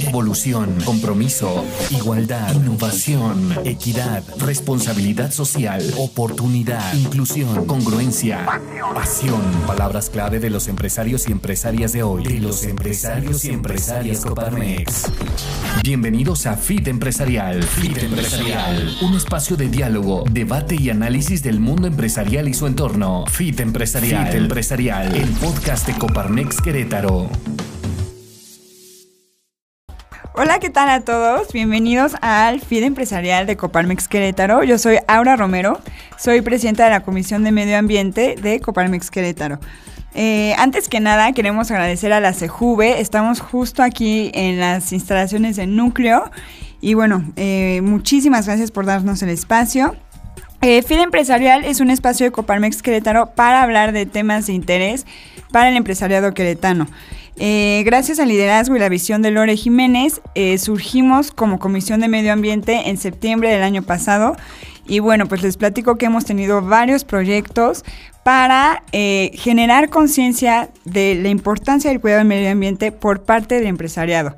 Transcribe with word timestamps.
Evolución, 0.00 0.78
compromiso, 0.84 1.64
igualdad, 1.90 2.54
innovación, 2.54 3.54
equidad, 3.64 4.22
responsabilidad 4.38 5.30
social, 5.30 5.82
oportunidad, 5.98 6.94
inclusión, 6.94 7.66
congruencia, 7.66 8.46
pasión. 8.94 9.42
Palabras 9.66 10.08
clave 10.08 10.40
de 10.40 10.48
los 10.48 10.68
empresarios 10.68 11.28
y 11.28 11.32
empresarias 11.32 11.92
de 11.92 12.02
hoy. 12.02 12.24
De 12.24 12.40
los 12.40 12.64
empresarios 12.64 13.44
y 13.44 13.50
empresarias 13.50 14.24
Coparmex. 14.24 15.12
Bienvenidos 15.82 16.46
a 16.46 16.56
Fit 16.56 16.88
Empresarial. 16.88 17.62
Fit 17.62 17.98
Empresarial. 17.98 18.96
Un 19.02 19.14
espacio 19.14 19.56
de 19.56 19.68
diálogo, 19.68 20.24
debate 20.30 20.76
y 20.76 20.88
análisis 20.88 21.42
del 21.42 21.60
mundo 21.60 21.86
empresarial 21.86 22.48
y 22.48 22.54
su 22.54 22.66
entorno. 22.66 23.26
Fit 23.26 23.60
Empresarial. 23.60 24.28
Fit 24.28 24.34
Empresarial. 24.34 25.14
El 25.14 25.28
podcast 25.28 25.86
de 25.86 25.98
Coparmex 25.98 26.60
Querétaro. 26.62 27.28
Hola, 30.34 30.60
¿qué 30.60 30.70
tal 30.70 30.88
a 30.88 31.02
todos? 31.02 31.52
Bienvenidos 31.52 32.14
al 32.22 32.60
FID 32.60 32.84
Empresarial 32.84 33.46
de 33.46 33.58
Coparmex 33.58 34.08
Querétaro. 34.08 34.64
Yo 34.64 34.78
soy 34.78 34.96
Aura 35.06 35.36
Romero, 35.36 35.78
soy 36.16 36.40
presidenta 36.40 36.84
de 36.84 36.90
la 36.90 37.00
Comisión 37.00 37.44
de 37.44 37.52
Medio 37.52 37.76
Ambiente 37.76 38.36
de 38.40 38.58
Coparmex 38.60 39.10
Querétaro. 39.10 39.58
Eh, 40.14 40.54
antes 40.56 40.88
que 40.88 41.00
nada, 41.00 41.32
queremos 41.32 41.70
agradecer 41.70 42.14
a 42.14 42.20
la 42.20 42.32
CEJUVE. 42.32 43.02
Estamos 43.02 43.40
justo 43.40 43.82
aquí 43.82 44.30
en 44.32 44.58
las 44.58 44.94
instalaciones 44.94 45.56
de 45.56 45.66
Núcleo. 45.66 46.30
Y 46.80 46.94
bueno, 46.94 47.30
eh, 47.36 47.82
muchísimas 47.82 48.46
gracias 48.46 48.70
por 48.70 48.86
darnos 48.86 49.22
el 49.22 49.28
espacio. 49.28 49.94
Eh, 50.62 50.80
FID 50.80 51.00
Empresarial 51.00 51.66
es 51.66 51.80
un 51.80 51.90
espacio 51.90 52.24
de 52.24 52.32
Coparmex 52.32 52.80
Querétaro 52.80 53.34
para 53.34 53.62
hablar 53.62 53.92
de 53.92 54.06
temas 54.06 54.46
de 54.46 54.54
interés 54.54 55.04
para 55.50 55.68
el 55.68 55.76
empresariado 55.76 56.32
queretano. 56.32 56.86
Eh, 57.38 57.82
gracias 57.86 58.18
al 58.18 58.28
liderazgo 58.28 58.76
y 58.76 58.78
la 58.78 58.88
visión 58.88 59.22
de 59.22 59.30
Lore 59.30 59.56
Jiménez, 59.56 60.20
eh, 60.34 60.58
surgimos 60.58 61.30
como 61.30 61.58
Comisión 61.58 62.00
de 62.00 62.08
Medio 62.08 62.32
Ambiente 62.32 62.90
en 62.90 62.98
septiembre 62.98 63.50
del 63.50 63.62
año 63.62 63.82
pasado. 63.82 64.36
Y 64.86 64.98
bueno, 64.98 65.26
pues 65.26 65.42
les 65.42 65.56
platico 65.56 65.96
que 65.96 66.06
hemos 66.06 66.24
tenido 66.24 66.60
varios 66.60 67.04
proyectos 67.04 67.84
para 68.24 68.82
eh, 68.92 69.30
generar 69.34 69.90
conciencia 69.90 70.70
de 70.84 71.14
la 71.14 71.28
importancia 71.28 71.90
del 71.90 72.00
cuidado 72.00 72.18
del 72.18 72.28
medio 72.28 72.50
ambiente 72.50 72.92
por 72.92 73.22
parte 73.22 73.56
del 73.56 73.66
empresariado. 73.66 74.34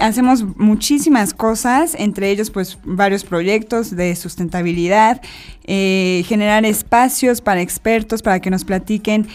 Hacemos 0.00 0.44
muchísimas 0.56 1.34
cosas, 1.34 1.94
entre 1.98 2.30
ellos 2.30 2.50
pues 2.50 2.78
varios 2.84 3.24
proyectos 3.24 3.94
de 3.94 4.16
sustentabilidad, 4.16 5.20
generar 5.66 6.64
espacios 6.64 7.40
para 7.40 7.60
expertos 7.60 8.22
para 8.22 8.40
que 8.40 8.50
nos 8.50 8.64
platiquen 8.64 9.28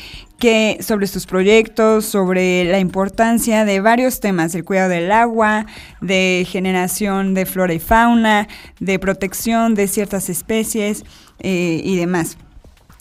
que 0.44 0.80
sobre 0.82 1.08
sus 1.08 1.26
proyectos, 1.26 2.04
sobre 2.06 2.66
la 2.66 2.80
importancia 2.80 3.64
de 3.64 3.80
varios 3.80 4.20
temas, 4.20 4.54
el 4.56 4.66
cuidado 4.66 4.90
del 4.90 5.10
agua, 5.10 5.66
de 6.02 6.46
generación 6.50 7.34
de 7.34 7.46
flora 7.46 7.74
y 7.74 7.80
fauna, 7.80 8.50
de 8.82 9.00
protección 9.00 9.74
de 9.74 9.88
ciertas 9.88 10.28
especies 10.28 11.06
eh, 11.40 11.80
y 11.82 11.96
demás. 11.96 12.36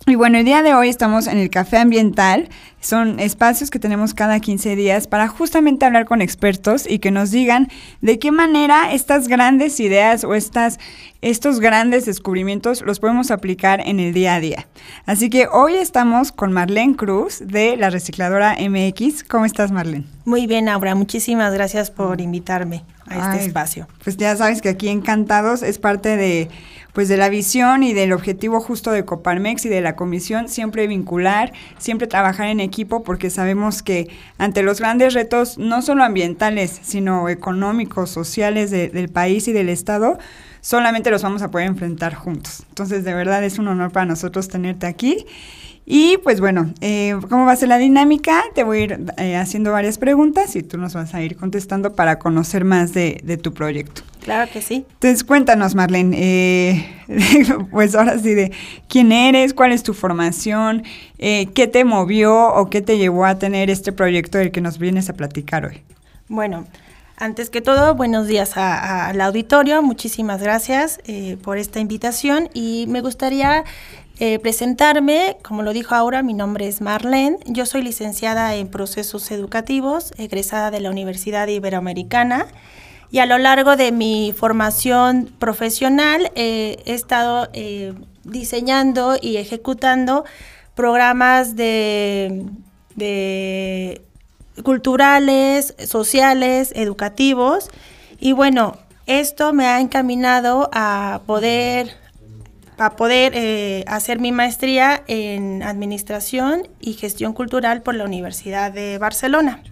Y 0.05 0.17
bueno, 0.17 0.39
el 0.39 0.45
día 0.45 0.64
de 0.64 0.75
hoy 0.75 0.89
estamos 0.89 1.28
en 1.28 1.39
el 1.39 1.48
Café 1.48 1.78
Ambiental. 1.78 2.48
Son 2.81 3.20
espacios 3.20 3.70
que 3.70 3.78
tenemos 3.78 4.14
cada 4.14 4.41
15 4.41 4.75
días 4.75 5.06
para 5.06 5.28
justamente 5.28 5.86
hablar 5.86 6.06
con 6.06 6.20
expertos 6.20 6.91
y 6.91 6.98
que 6.98 7.12
nos 7.12 7.31
digan 7.31 7.69
de 8.00 8.19
qué 8.19 8.33
manera 8.33 8.92
estas 8.92 9.28
grandes 9.28 9.78
ideas 9.78 10.25
o 10.25 10.34
estas, 10.34 10.81
estos 11.20 11.61
grandes 11.61 12.05
descubrimientos 12.06 12.83
los 12.83 12.98
podemos 12.98 13.31
aplicar 13.31 13.81
en 13.86 14.00
el 14.00 14.12
día 14.12 14.34
a 14.34 14.41
día. 14.41 14.67
Así 15.06 15.31
que 15.31 15.47
hoy 15.47 15.75
estamos 15.75 16.33
con 16.33 16.53
Marlene 16.53 16.97
Cruz 16.97 17.39
de 17.39 17.77
la 17.77 17.89
recicladora 17.89 18.56
MX. 18.59 19.22
¿Cómo 19.22 19.44
estás, 19.44 19.70
Marlene? 19.70 20.06
Muy 20.25 20.48
bien, 20.48 20.69
Aura. 20.69 20.97
Muchísimas 20.97 21.55
gracias 21.55 21.92
por 21.92 22.20
invitarme 22.20 22.84
a 23.06 23.34
este 23.34 23.47
espacio. 23.47 23.87
Pues 24.03 24.16
ya 24.16 24.34
sabes 24.34 24.62
que 24.62 24.69
aquí 24.69 24.89
Encantados 24.89 25.62
es 25.62 25.78
parte 25.78 26.16
de 26.16 26.48
pues 26.93 27.09
de 27.09 27.17
la 27.17 27.29
visión 27.29 27.83
y 27.83 27.95
del 27.95 28.12
objetivo 28.12 28.61
justo 28.61 28.91
de 28.91 29.05
Coparmex 29.05 29.65
y 29.65 29.69
de 29.69 29.81
la 29.81 29.97
comisión, 29.97 30.49
siempre 30.49 30.87
vincular, 30.87 31.53
siempre 31.78 32.06
trabajar 32.06 32.49
en 32.49 32.61
equipo, 32.61 33.03
porque 33.03 33.31
sabemos 33.31 33.83
que 33.83 34.09
ante 34.39 34.62
los 34.62 34.81
grandes 34.81 35.15
retos, 35.15 35.59
no 35.59 35.83
solo 35.83 36.05
ambientales, 36.05 36.78
sino 36.83 37.28
económicos, 37.28 38.11
sociales 38.11 38.71
del 38.71 39.09
país 39.09 39.49
y 39.49 39.53
del 39.53 39.69
Estado, 39.69 40.19
solamente 40.61 41.11
los 41.11 41.22
vamos 41.22 41.43
a 41.43 41.50
poder 41.50 41.66
enfrentar 41.66 42.15
juntos. 42.15 42.65
Entonces, 42.69 43.05
de 43.05 43.15
verdad 43.15 43.43
es 43.45 43.59
un 43.59 43.69
honor 43.69 43.93
para 43.93 44.06
nosotros 44.06 44.49
tenerte 44.49 44.87
aquí. 44.87 45.27
Y 45.84 46.19
pues 46.19 46.41
bueno, 46.41 46.72
eh, 46.81 47.16
¿cómo 47.28 47.44
va 47.44 47.53
a 47.53 47.56
ser 47.56 47.69
la 47.69 47.78
dinámica? 47.78 48.44
Te 48.54 48.62
voy 48.62 48.78
a 48.78 48.81
ir 48.82 49.06
eh, 49.19 49.37
haciendo 49.37 49.72
varias 49.72 49.98
preguntas 49.98 50.54
y 50.54 50.62
tú 50.62 50.78
nos 50.78 50.94
vas 50.94 51.12
a 51.12 51.22
ir 51.22 51.37
contestando 51.37 51.94
para 51.94 52.20
conocer 52.20 52.65
más 52.65 52.94
de, 52.94 53.41
tu 53.43 53.53
proyecto. 53.53 54.03
Claro 54.21 54.48
que 54.53 54.62
sí. 54.62 54.87
Entonces 54.92 55.25
cuéntanos, 55.25 55.75
Marlene, 55.75 56.16
eh, 56.16 56.87
pues 57.72 57.97
ahora 57.97 58.16
sí 58.21 58.34
de 58.34 58.53
quién 58.88 59.10
eres, 59.10 59.54
cuál 59.54 59.72
es 59.72 59.82
tu 59.82 59.94
formación, 59.94 60.84
qué 61.19 61.71
te 61.72 61.84
movió 61.84 62.54
o 62.54 62.71
qué 62.71 62.81
te 62.81 62.98
llevó 62.98 63.25
a 63.25 63.38
tener 63.38 63.69
este 63.69 63.91
proyecto 63.91 64.38
del 64.38 64.53
que 64.53 64.60
nos 64.60 64.78
vienes 64.78 65.10
a 65.10 65.15
platicar 65.15 65.66
hoy. 65.66 65.82
Bueno, 66.28 66.65
antes 67.16 67.50
que 67.50 67.60
todo, 67.60 67.97
buenos 67.97 68.28
días 68.28 68.56
al 68.56 69.21
auditorio. 69.21 69.82
Muchísimas 69.82 70.41
gracias 70.41 71.00
por 71.42 71.59
esta 71.59 71.81
invitación 71.81 72.48
y 72.54 72.87
me 72.88 73.00
gustaría 73.00 73.65
eh, 74.19 74.39
presentarme, 74.39 75.39
como 75.43 75.62
lo 75.62 75.73
dijo 75.73 75.95
ahora, 75.95 76.23
mi 76.23 76.34
nombre 76.34 76.69
es 76.69 76.81
Marlene, 76.81 77.39
yo 77.47 77.67
soy 77.67 77.83
licenciada 77.83 78.55
en 78.55 78.69
procesos 78.69 79.31
educativos, 79.31 80.12
egresada 80.19 80.71
de 80.71 80.81
la 80.81 80.91
Universidad 80.91 81.49
Iberoamericana. 81.49 82.47
Y 83.11 83.19
a 83.19 83.27
lo 83.27 83.37
largo 83.37 83.77
de 83.77 83.93
mi 83.93 84.34
formación 84.34 85.31
profesional 85.39 86.31
eh, 86.34 86.78
he 86.87 86.95
estado 86.95 87.49
eh, 87.53 87.93
diseñando 88.25 89.17
y 89.21 89.37
ejecutando 89.37 90.25
programas 90.75 91.56
de, 91.56 92.47
de 92.95 94.01
culturales, 94.62 95.75
sociales, 95.87 96.72
educativos. 96.75 97.71
Y 98.19 98.33
bueno, 98.33 98.78
esto 99.06 99.53
me 99.53 99.67
ha 99.67 99.81
encaminado 99.81 100.71
a 100.72 101.21
poder 101.27 102.02
para 102.82 102.97
poder 102.97 103.32
eh, 103.37 103.84
hacer 103.87 104.19
mi 104.19 104.32
maestría 104.32 105.04
en 105.06 105.62
Administración 105.62 106.66
y 106.81 106.94
Gestión 106.94 107.32
Cultural 107.32 107.81
por 107.82 107.94
la 107.94 108.04
Universidad 108.04 108.72
de 108.72 108.98
Barcelona. 108.98 109.62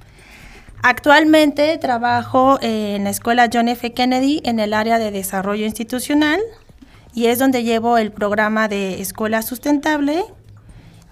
Actualmente 0.84 1.76
trabajo 1.78 2.60
en 2.62 3.02
la 3.02 3.10
Escuela 3.10 3.50
John 3.52 3.66
F. 3.66 3.92
Kennedy 3.94 4.40
en 4.44 4.60
el 4.60 4.72
área 4.72 5.00
de 5.00 5.10
desarrollo 5.10 5.66
institucional 5.66 6.38
y 7.12 7.26
es 7.26 7.40
donde 7.40 7.64
llevo 7.64 7.98
el 7.98 8.12
programa 8.12 8.68
de 8.68 9.00
Escuela 9.00 9.42
Sustentable. 9.42 10.22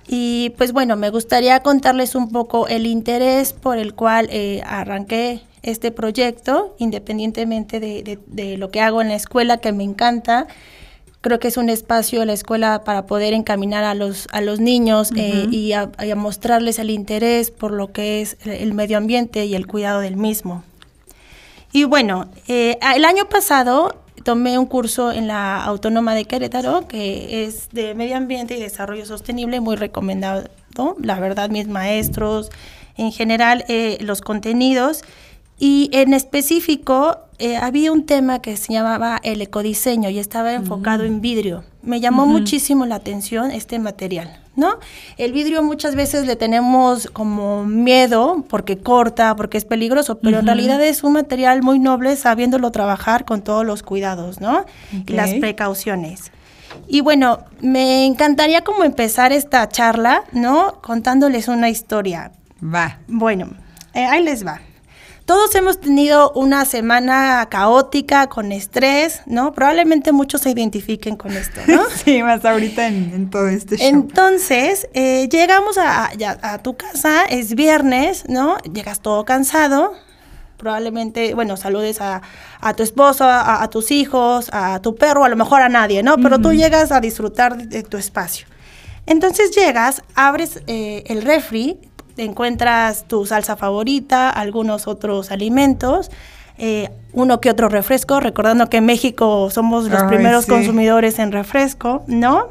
Y 0.06 0.50
pues 0.50 0.70
bueno, 0.70 0.94
me 0.94 1.10
gustaría 1.10 1.64
contarles 1.64 2.14
un 2.14 2.30
poco 2.30 2.68
el 2.68 2.86
interés 2.86 3.52
por 3.52 3.76
el 3.76 3.96
cual 3.96 4.28
eh, 4.30 4.62
arranqué 4.64 5.40
este 5.64 5.90
proyecto, 5.90 6.76
independientemente 6.78 7.80
de, 7.80 8.20
de 8.24 8.56
lo 8.56 8.70
que 8.70 8.82
hago 8.82 9.02
en 9.02 9.08
la 9.08 9.16
escuela, 9.16 9.56
que 9.58 9.72
me 9.72 9.82
encanta 9.82 10.46
creo 11.20 11.38
que 11.38 11.48
es 11.48 11.56
un 11.56 11.68
espacio 11.68 12.24
la 12.24 12.32
escuela 12.32 12.84
para 12.84 13.06
poder 13.06 13.34
encaminar 13.34 13.84
a 13.84 13.94
los, 13.94 14.28
a 14.32 14.40
los 14.40 14.60
niños 14.60 15.10
eh, 15.16 15.46
y, 15.50 15.72
a, 15.72 15.90
mostrarles 16.16 16.78
el 16.78 16.90
interés 16.90 17.50
por 17.50 17.72
lo 17.72 17.92
que 17.92 18.22
es 18.22 18.36
el 18.44 18.74
medio 18.74 18.98
ambiente 18.98 19.44
y 19.44 19.54
el 19.54 19.66
cuidado 19.66 20.00
del 20.00 20.16
mismo. 20.16 20.62
Y 21.72 21.84
bueno, 21.84 22.28
eh, 22.46 22.78
el 22.94 23.04
año 23.04 23.28
pasado 23.28 23.96
tomé 24.24 24.58
un 24.58 24.66
curso 24.66 25.12
en 25.12 25.26
la 25.26 25.62
Autónoma 25.64 26.14
de 26.14 26.24
Querétaro, 26.24 26.86
que 26.88 27.44
es 27.44 27.68
de 27.70 27.94
medio 27.94 28.16
ambiente 28.16 28.56
y 28.56 28.60
desarrollo 28.60 29.06
sostenible, 29.06 29.60
muy 29.60 29.76
recomendado, 29.76 30.48
la 31.00 31.18
verdad, 31.18 31.50
mis 31.50 31.66
maestros, 31.66 32.50
en 32.96 33.12
general, 33.12 33.64
eh, 33.68 33.98
los 34.00 34.20
contenidos. 34.20 35.02
Y 35.58 35.90
en 35.92 36.14
específico, 36.14 37.18
eh, 37.40 37.56
había 37.56 37.92
un 37.92 38.04
tema 38.04 38.40
que 38.40 38.56
se 38.56 38.72
llamaba 38.72 39.20
el 39.22 39.40
ecodiseño 39.40 40.10
y 40.10 40.18
estaba 40.18 40.52
enfocado 40.54 41.04
en 41.04 41.20
vidrio. 41.20 41.62
Me 41.82 42.00
llamó 42.00 42.26
muchísimo 42.26 42.84
la 42.84 42.96
atención 42.96 43.52
este 43.52 43.78
material, 43.78 44.40
¿no? 44.56 44.78
El 45.16 45.32
vidrio 45.32 45.62
muchas 45.62 45.94
veces 45.94 46.26
le 46.26 46.34
tenemos 46.34 47.06
como 47.06 47.64
miedo 47.64 48.44
porque 48.48 48.78
corta, 48.78 49.36
porque 49.36 49.56
es 49.56 49.64
peligroso, 49.64 50.18
pero 50.18 50.40
en 50.40 50.46
realidad 50.46 50.82
es 50.82 51.04
un 51.04 51.12
material 51.12 51.62
muy 51.62 51.78
noble 51.78 52.16
sabiéndolo 52.16 52.72
trabajar 52.72 53.24
con 53.24 53.42
todos 53.42 53.64
los 53.64 53.84
cuidados, 53.84 54.40
¿no? 54.40 54.64
Y 55.06 55.12
las 55.12 55.32
precauciones. 55.34 56.32
Y 56.88 57.00
bueno, 57.00 57.44
me 57.60 58.04
encantaría 58.04 58.62
como 58.62 58.82
empezar 58.82 59.32
esta 59.32 59.68
charla, 59.68 60.24
¿no? 60.32 60.80
Contándoles 60.82 61.46
una 61.48 61.68
historia. 61.68 62.32
Va. 62.62 62.98
Bueno, 63.06 63.50
eh, 63.94 64.04
ahí 64.04 64.22
les 64.24 64.44
va. 64.44 64.60
Todos 65.28 65.54
hemos 65.56 65.78
tenido 65.78 66.32
una 66.32 66.64
semana 66.64 67.46
caótica, 67.50 68.30
con 68.30 68.50
estrés, 68.50 69.20
¿no? 69.26 69.52
Probablemente 69.52 70.10
muchos 70.10 70.40
se 70.40 70.48
identifiquen 70.52 71.16
con 71.16 71.32
esto, 71.32 71.60
¿no? 71.66 71.82
sí, 72.02 72.22
más 72.22 72.46
ahorita 72.46 72.86
en, 72.86 73.28
todo 73.28 73.46
este 73.46 73.76
show. 73.76 73.88
Entonces, 73.88 74.88
eh, 74.94 75.28
llegamos 75.28 75.76
a, 75.76 76.08
tu 76.62 76.78
casa, 76.78 77.26
es 77.26 77.54
viernes, 77.54 78.24
¿no? 78.26 78.56
Llegas 78.72 79.00
todo 79.00 79.26
cansado, 79.26 79.92
probablemente, 80.56 81.34
bueno, 81.34 81.58
saludes 81.58 82.00
a, 82.00 82.22
tu 82.74 82.82
esposo, 82.82 83.26
a, 83.28 83.68
tus 83.68 83.90
hijos, 83.90 84.48
a 84.50 84.80
tu 84.80 84.94
perro, 84.94 85.24
a 85.24 85.28
lo 85.28 85.36
mejor 85.36 85.60
a 85.60 85.68
nadie, 85.68 86.02
¿no? 86.02 86.16
Pero 86.16 86.38
tú 86.38 86.54
llegas 86.54 86.90
a 86.90 87.02
disfrutar 87.02 87.68
de, 87.68 87.82
tu 87.82 87.98
espacio. 87.98 88.46
Entonces 89.04 89.54
llegas, 89.54 90.02
abres 90.14 90.62
eh, 90.66 91.04
el 91.06 91.20
refri, 91.20 91.78
encuentras 92.24 93.04
tu 93.04 93.26
salsa 93.26 93.56
favorita, 93.56 94.30
algunos 94.30 94.86
otros 94.86 95.30
alimentos, 95.30 96.10
eh, 96.58 96.90
uno 97.12 97.40
que 97.40 97.50
otro 97.50 97.68
refresco, 97.68 98.20
recordando 98.20 98.68
que 98.68 98.78
en 98.78 98.86
México 98.86 99.48
somos 99.50 99.88
los 99.88 100.02
primeros 100.04 100.46
consumidores 100.46 101.18
en 101.18 101.32
refresco, 101.32 102.02
¿no? 102.06 102.48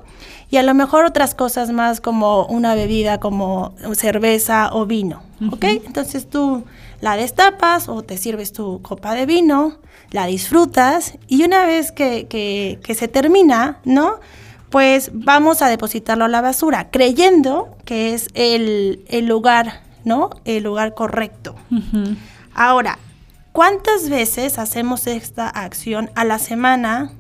Y 0.50 0.58
a 0.58 0.64
lo 0.64 0.74
mejor 0.74 1.06
otras 1.06 1.36
cosas 1.36 1.72
más 1.72 2.00
como 2.00 2.46
una 2.46 2.74
bebida 2.74 3.20
como 3.20 3.74
cerveza 3.94 4.70
o 4.72 4.86
vino, 4.86 5.22
¿ok? 5.52 5.66
Entonces 5.86 6.30
tú 6.30 6.64
la 7.02 7.18
destapas 7.18 7.90
o 7.90 8.02
te 8.02 8.18
sirves 8.18 8.54
tu 8.54 8.82
copa 8.82 9.14
de 9.14 9.26
vino, 9.26 9.78
la 10.12 10.26
disfrutas 10.26 11.18
y 11.28 11.44
una 11.44 11.66
vez 11.66 11.92
que, 11.92 12.28
que, 12.28 12.96
se 12.96 13.08
termina, 13.08 13.80
¿no? 13.84 14.20
Pues 14.70 15.12
vamos 15.14 15.62
a 15.62 15.68
depositarlo 15.68 16.26
a 16.26 16.28
la 16.28 16.42
basura, 16.42 16.90
creyendo 16.92 17.76
que 17.86 18.14
es 18.14 18.28
el, 18.34 19.06
el 19.08 19.26
lugar, 19.26 19.82
¿no? 20.04 20.30
El 20.44 20.64
lugar 20.64 20.94
correcto. 20.94 21.56
Ahora, 22.54 23.00
¿Cuántas 23.58 24.10
veces 24.10 24.60
hacemos 24.60 25.08
esta 25.08 25.50
acción 25.50 26.12
a 26.14 26.26
la 26.26 26.38
semana? 26.38 27.12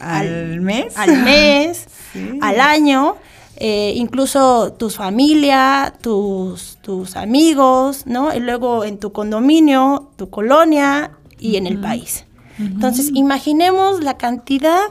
¿Al, 0.00 0.60
mes? 0.60 0.98
Al 0.98 1.22
mes, 1.22 1.86
al 2.40 2.58
año. 2.58 3.14
Eh, 3.58 3.92
incluso 3.94 4.72
tu 4.72 4.90
familia, 4.90 5.94
tus, 6.02 6.78
tus 6.82 7.14
amigos, 7.14 8.06
¿no? 8.06 8.34
Y 8.34 8.40
luego 8.40 8.82
en 8.82 8.98
tu 8.98 9.12
condominio, 9.12 10.10
tu 10.16 10.30
colonia 10.30 11.12
y 11.38 11.54
en 11.58 11.68
el 11.68 11.80
país. 11.80 12.24
Entonces, 12.58 13.12
imaginemos 13.14 14.02
la 14.02 14.16
cantidad 14.16 14.88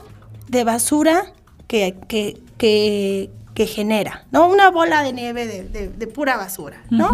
de 0.47 0.63
basura 0.63 1.33
que, 1.67 1.95
que, 2.07 2.37
que, 2.57 3.29
que 3.57 3.65
genera, 3.65 4.25
¿no? 4.31 4.47
Una 4.47 4.69
bola 4.69 5.01
de 5.01 5.13
nieve 5.13 5.47
de, 5.47 6.07
pura 6.07 6.37
basura, 6.37 6.77
¿no? 6.91 7.09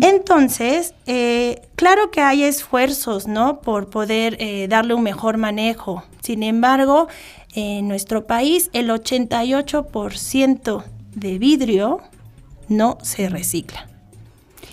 Entonces, 0.00 0.94
eh, 1.06 1.60
claro 1.76 2.10
que 2.10 2.22
hay 2.22 2.44
esfuerzos, 2.44 3.26
¿no? 3.28 3.60
Por 3.60 3.90
poder 3.90 4.38
eh, 4.40 4.68
darle 4.68 4.94
un 4.94 5.02
mejor 5.02 5.36
manejo. 5.36 6.02
Sin 6.22 6.42
embargo, 6.42 7.08
en 7.52 7.88
nuestro 7.88 8.26
país, 8.26 8.70
el 8.72 8.88
88% 8.88 10.84
de 11.14 11.38
vidrio 11.38 12.00
no 12.68 12.96
se 13.02 13.28
recicla. 13.28 13.86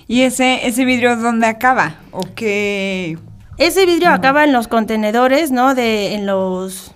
¿Y 0.08 0.22
ese, 0.22 0.66
ese 0.68 0.86
vidrio 0.86 1.18
dónde 1.18 1.48
acaba? 1.48 1.98
¿O 2.12 2.22
qué? 2.34 3.18
Ese 3.58 3.86
vidrio 3.86 4.12
acaba 4.12 4.46
en 4.46 4.54
los 4.54 4.70
contenedores, 4.70 5.52
¿no? 5.52 5.76
De, 5.76 6.14
en 6.14 6.26
los 6.26 6.94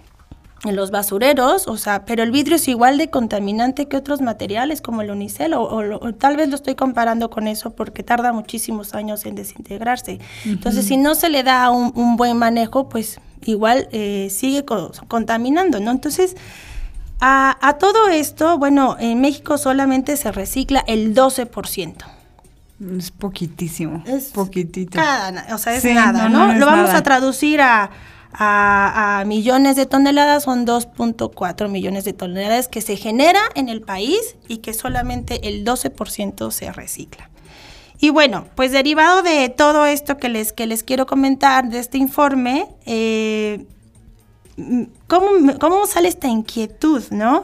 en 0.64 0.76
los 0.76 0.92
basureros, 0.92 1.68
o 1.68 1.76
sea, 1.78 2.06
pero 2.06 2.22
el 2.22 2.32
vidrio 2.32 2.58
es 2.58 2.68
igual 2.68 2.98
de 2.98 3.10
contaminante 3.10 3.88
que 3.88 3.98
otros 3.98 4.22
materiales 4.22 4.82
como 4.82 5.02
el 5.02 5.10
unicel, 5.10 5.54
o, 5.56 6.14
tal 6.14 6.38
vez 6.38 6.50
lo 6.50 6.56
estoy 6.56 6.76
comparando 6.76 7.30
con 7.32 7.48
eso 7.48 7.72
porque 7.72 8.04
tarda 8.04 8.32
muchísimos 8.32 8.94
años 8.94 9.26
en 9.26 9.36
desintegrarse. 9.36 10.20
Entonces, 10.46 10.86
si 10.86 10.98
no 10.98 11.16
se 11.16 11.30
le 11.30 11.44
da 11.44 11.72
un, 11.72 12.16
buen 12.16 12.38
manejo, 12.38 12.90
pues 12.90 13.20
igual 13.44 13.88
eh, 13.92 14.28
sigue 14.30 14.64
contaminando, 15.08 15.80
¿no? 15.80 15.90
Entonces, 15.90 16.36
a, 17.20 17.78
todo 17.80 18.08
esto, 18.10 18.58
bueno, 18.58 18.98
en 19.00 19.20
México 19.22 19.58
solamente 19.58 20.16
se 20.18 20.32
recicla 20.32 20.84
el 20.88 21.16
12%. 21.16 21.96
Es 22.98 23.12
poquitísimo. 23.12 24.04
Es 24.08 24.26
poquitito. 24.26 25.00
o 25.00 25.58
sea, 25.58 25.76
es 25.76 25.84
nada, 25.86 26.30
¿no? 26.30 26.54
lo 26.54 26.66
vamos 26.66 26.92
a 26.92 27.02
traducir 27.04 27.62
a 27.62 27.92
a, 28.34 29.24
millones 29.26 29.76
de 29.76 29.86
toneladas, 29.86 30.44
son 30.44 30.66
2.4 30.66 31.70
millones 31.70 32.06
de 32.06 32.14
toneladas 32.14 32.68
que 32.68 32.82
se 32.82 32.96
genera 32.96 33.42
en 33.56 33.70
el 33.70 33.82
país 33.82 34.36
y 34.48 34.58
que 34.58 34.74
solamente 34.74 35.48
el 35.48 35.66
12% 35.66 36.52
se 36.52 36.72
recicla. 36.72 37.30
Y 38.00 38.10
bueno, 38.10 38.48
pues 38.56 38.72
derivado 38.72 39.22
de 39.22 39.50
todo 39.50 39.86
esto 39.86 40.18
que 40.18 40.30
les, 40.30 40.54
que 40.54 40.66
les 40.66 40.84
quiero 40.84 41.06
comentar 41.06 41.70
de 41.70 41.80
este 41.80 42.00
informe, 42.00 42.68
eh, 42.86 43.66
¿cómo, 45.08 45.86
sale 45.86 46.08
esta 46.08 46.28
inquietud, 46.28 47.04
no? 47.12 47.44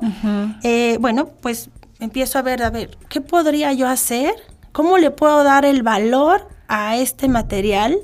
Eh, 0.63 0.97
bueno, 0.99 1.29
pues 1.41 1.69
empiezo 1.99 2.39
a 2.39 2.41
ver, 2.41 2.63
a 2.63 2.71
ver, 2.71 2.97
¿qué 3.07 3.21
podría 3.21 3.71
yo 3.73 3.87
hacer? 3.87 4.33
¿Cómo 4.71 4.97
le 4.97 5.11
puedo 5.11 5.43
dar 5.43 5.63
el 5.63 5.83
valor 5.83 6.47
a 6.67 6.97
este 6.97 7.27
material? 7.27 7.99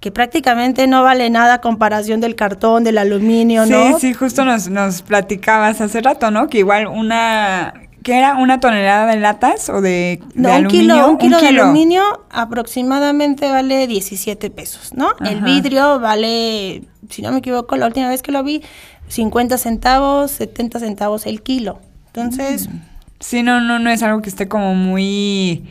Que 0.00 0.12
prácticamente 0.12 0.86
no 0.86 1.02
vale 1.02 1.28
nada 1.28 1.54
a 1.54 1.60
comparación 1.60 2.20
del 2.20 2.36
cartón, 2.36 2.84
del 2.84 2.98
aluminio, 2.98 3.66
¿no? 3.66 3.98
Sí, 3.98 4.08
sí, 4.08 4.14
justo 4.14 4.44
nos, 4.44 4.68
nos 4.68 5.02
platicabas 5.02 5.80
hace 5.80 6.00
rato, 6.00 6.30
¿no? 6.30 6.48
Que 6.48 6.58
igual 6.58 6.86
una, 6.86 7.74
¿qué 8.04 8.18
era? 8.18 8.36
¿Una 8.36 8.60
tonelada 8.60 9.06
de 9.06 9.18
latas 9.18 9.68
o 9.68 9.80
de, 9.80 10.20
no, 10.34 10.56
un 10.56 10.68
Kilo, 10.68 11.08
un 11.08 11.18
kilo, 11.18 11.40
de 11.40 11.48
aluminio 11.48 12.02
aproximadamente 12.30 13.50
vale 13.50 13.86
17 13.88 14.50
pesos, 14.50 14.94
¿no? 14.94 15.14
El 15.24 15.40
vidrio 15.40 15.98
vale, 15.98 16.84
si 17.10 17.22
no 17.22 17.32
me 17.32 17.38
equivoco, 17.38 17.76
la 17.76 17.86
última 17.86 18.08
vez 18.08 18.22
que 18.22 18.30
lo 18.30 18.44
vi, 18.44 18.62
50 19.08 19.58
centavos, 19.58 20.30
70 20.30 20.78
centavos 20.78 21.26
el 21.26 21.42
kilo. 21.42 21.80
Entonces... 22.06 22.68
Mm. 22.68 22.80
Sí, 23.20 23.42
no, 23.42 23.60
no, 23.60 23.80
no 23.80 23.90
es 23.90 24.04
algo 24.04 24.22
que 24.22 24.28
esté 24.28 24.46
como 24.46 24.76
muy 24.76 25.64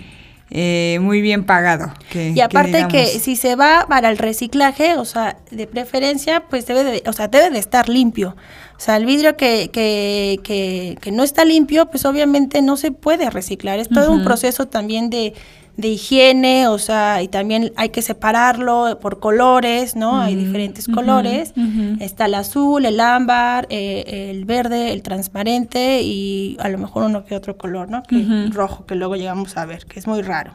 eh, 0.50 1.00
muy 1.02 1.22
bien 1.22 1.44
pagado. 1.44 1.92
y 2.14 2.40
aparte 2.40 2.88
que, 2.90 3.06
si 3.06 3.36
se 3.36 3.56
va 3.56 3.86
para 3.88 4.10
el 4.10 4.18
reciclaje, 4.18 4.96
o 4.96 5.06
sea, 5.06 5.38
de 5.52 5.68
preferencia, 5.68 6.46
pues 6.50 6.66
debe 6.66 6.84
de, 6.84 7.04
o 7.06 7.14
sea, 7.14 7.28
debe 7.28 7.50
de 7.50 7.60
estar 7.60 7.90
limpio. 7.90 8.36
O 8.78 8.80
sea, 8.80 8.96
el 8.96 9.06
vidrio 9.06 9.36
que, 9.36 9.70
que, 9.72 10.40
que, 10.44 10.98
que 11.02 11.12
no 11.12 11.24
está 11.24 11.44
limpio, 11.44 11.88
pues 11.88 12.06
obviamente 12.06 12.62
no 12.62 12.78
se 12.78 12.92
puede 12.92 13.30
reciclar. 13.30 13.80
Es 13.80 13.90
todo 13.90 14.12
un 14.12 14.24
proceso 14.24 14.68
también 14.68 15.10
de, 15.10 15.34
de 15.78 15.90
higiene, 15.90 16.68
o 16.68 16.80
sea, 16.80 17.22
y 17.22 17.28
también 17.28 17.72
hay 17.76 17.90
que 17.90 18.02
separarlo 18.02 18.98
por 19.00 19.20
colores, 19.20 19.96
¿no? 19.96 20.20
Hay 20.20 20.36
diferentes 20.36 20.88
colores. 20.88 21.54
Está 22.00 22.26
el 22.26 22.34
azul, 22.34 22.86
el 22.86 23.00
ámbar, 23.00 23.68
eh, 23.70 24.30
el 24.32 24.46
verde, 24.46 24.92
el 24.92 25.04
transparente 25.04 26.02
y 26.02 26.58
a 26.60 26.70
lo 26.70 26.80
mejor 26.80 27.04
uno 27.04 27.24
que 27.24 27.36
otro 27.36 27.58
color, 27.58 27.90
¿no? 27.90 28.02
Que 28.04 28.50
rojo 28.52 28.86
que 28.86 28.96
luego 28.96 29.16
llegamos 29.16 29.56
a 29.56 29.66
ver, 29.66 29.86
que 29.86 30.00
es 30.00 30.08
muy 30.08 30.24
raro. 30.24 30.52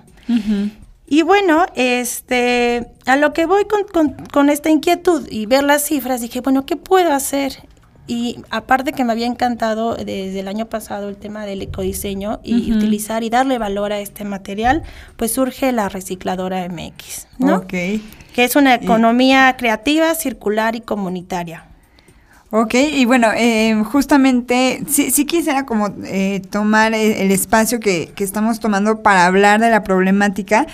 Y 1.06 1.22
bueno, 1.22 1.66
este, 1.76 2.88
a 3.06 3.16
lo 3.16 3.32
que 3.32 3.46
voy 3.46 3.64
con, 3.66 3.84
con, 3.84 4.26
con, 4.32 4.48
esta 4.50 4.70
inquietud 4.70 5.28
y 5.30 5.46
ver 5.46 5.62
las 5.62 5.84
cifras, 5.84 6.20
dije, 6.20 6.40
bueno, 6.40 6.64
¿qué 6.64 6.76
puedo 6.76 7.12
hacer? 7.12 7.68
Y 8.06 8.42
aparte 8.50 8.92
que 8.92 9.04
me 9.04 9.12
había 9.12 9.26
encantado 9.26 9.94
desde 9.94 10.40
el 10.40 10.48
año 10.48 10.66
pasado 10.66 11.08
el 11.08 11.16
tema 11.16 11.46
del 11.46 11.62
ecodiseño 11.62 12.40
y 12.42 12.72
utilizar 12.72 13.22
y 13.22 13.30
darle 13.30 13.58
valor 13.58 13.92
a 13.92 14.00
este 14.00 14.24
material, 14.24 14.82
pues 15.16 15.32
surge 15.32 15.72
la 15.72 15.88
recicladora 15.88 16.68
MX, 16.68 17.28
¿no? 17.38 17.56
Ok. 17.56 17.68
Que 17.68 18.44
es 18.44 18.56
una 18.56 18.74
economía 18.74 19.54
creativa, 19.56 20.14
circular 20.14 20.74
y 20.74 20.80
comunitaria. 20.80 21.71
Ok, 22.54 22.74
y 22.74 23.06
bueno, 23.06 23.28
eh, 23.34 23.82
justamente 23.82 24.82
sí, 24.86 25.10
sí, 25.10 25.24
quisiera 25.24 25.64
como 25.64 25.88
eh, 26.04 26.42
tomar 26.50 26.92
el, 26.92 27.30
espacio 27.30 27.80
que, 27.80 28.10
que, 28.14 28.24
estamos 28.24 28.60
tomando 28.60 29.02
para 29.02 29.24
hablar 29.24 29.58
de 29.58 29.70
la 29.70 29.82
problemática. 29.82 30.66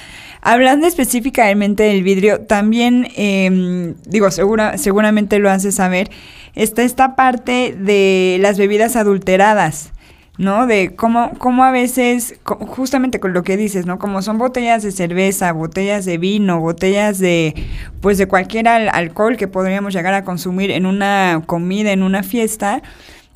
Hablando 0.42 0.88
específicamente 0.88 1.84
del 1.84 2.02
vidrio, 2.02 2.40
también, 2.40 3.06
eh, 3.16 3.94
digo, 4.06 4.32
segura, 4.32 4.76
seguramente 4.76 5.38
lo 5.38 5.50
hace 5.50 5.70
saber, 5.70 6.10
está 6.56 6.82
esta 6.82 7.14
parte 7.14 7.76
de 7.78 8.38
las 8.40 8.58
bebidas 8.58 8.96
adulteradas. 8.96 9.92
¿No? 10.38 10.68
De 10.68 10.94
cómo, 10.94 11.32
cómo 11.38 11.64
a 11.64 11.72
veces, 11.72 12.36
justamente 12.44 13.18
con 13.18 13.32
lo 13.32 13.42
que 13.42 13.56
dices, 13.56 13.86
¿no? 13.86 13.98
Como 13.98 14.22
son 14.22 14.38
botellas 14.38 14.84
de 14.84 14.92
cerveza, 14.92 15.52
botellas 15.52 16.04
de 16.04 16.16
vino, 16.16 16.60
botellas 16.60 17.18
de, 17.18 17.54
pues 18.00 18.18
de 18.18 18.28
cualquier 18.28 18.68
alcohol 18.68 19.36
que 19.36 19.48
podríamos 19.48 19.92
llegar 19.92 20.14
a 20.14 20.24
consumir 20.24 20.70
en 20.70 20.86
una 20.86 21.42
comida, 21.44 21.90
en 21.92 22.04
una 22.04 22.22
fiesta, 22.22 22.82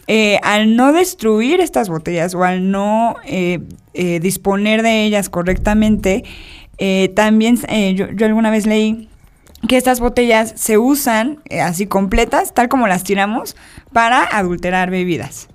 eh, 0.07 0.39
al 0.43 0.77
no 0.77 0.93
destruir 0.93 1.61
estas 1.61 1.89
botellas 1.89 2.35
o 2.35 2.45
al 2.45 2.71
no 2.71 3.17
eh, 3.25 3.61
eh, 3.95 4.21
disponer 4.21 4.83
de 4.83 5.05
ellas 5.05 5.29
correctamente, 5.29 6.25
también 7.15 7.59
yo, 7.95 8.27
alguna 8.27 8.51
vez 8.51 8.67
leí 8.67 9.09
que 9.69 9.77
estas 9.77 10.01
botellas 10.01 10.53
se 10.57 10.79
usan 10.79 11.39
así 11.63 11.87
completas, 11.87 12.55
tal 12.55 12.69
como 12.69 12.89
las 12.89 13.05
tiramos, 13.05 13.55
para 13.93 14.25
adulterar 14.25 14.91
bebidas. 14.91 15.49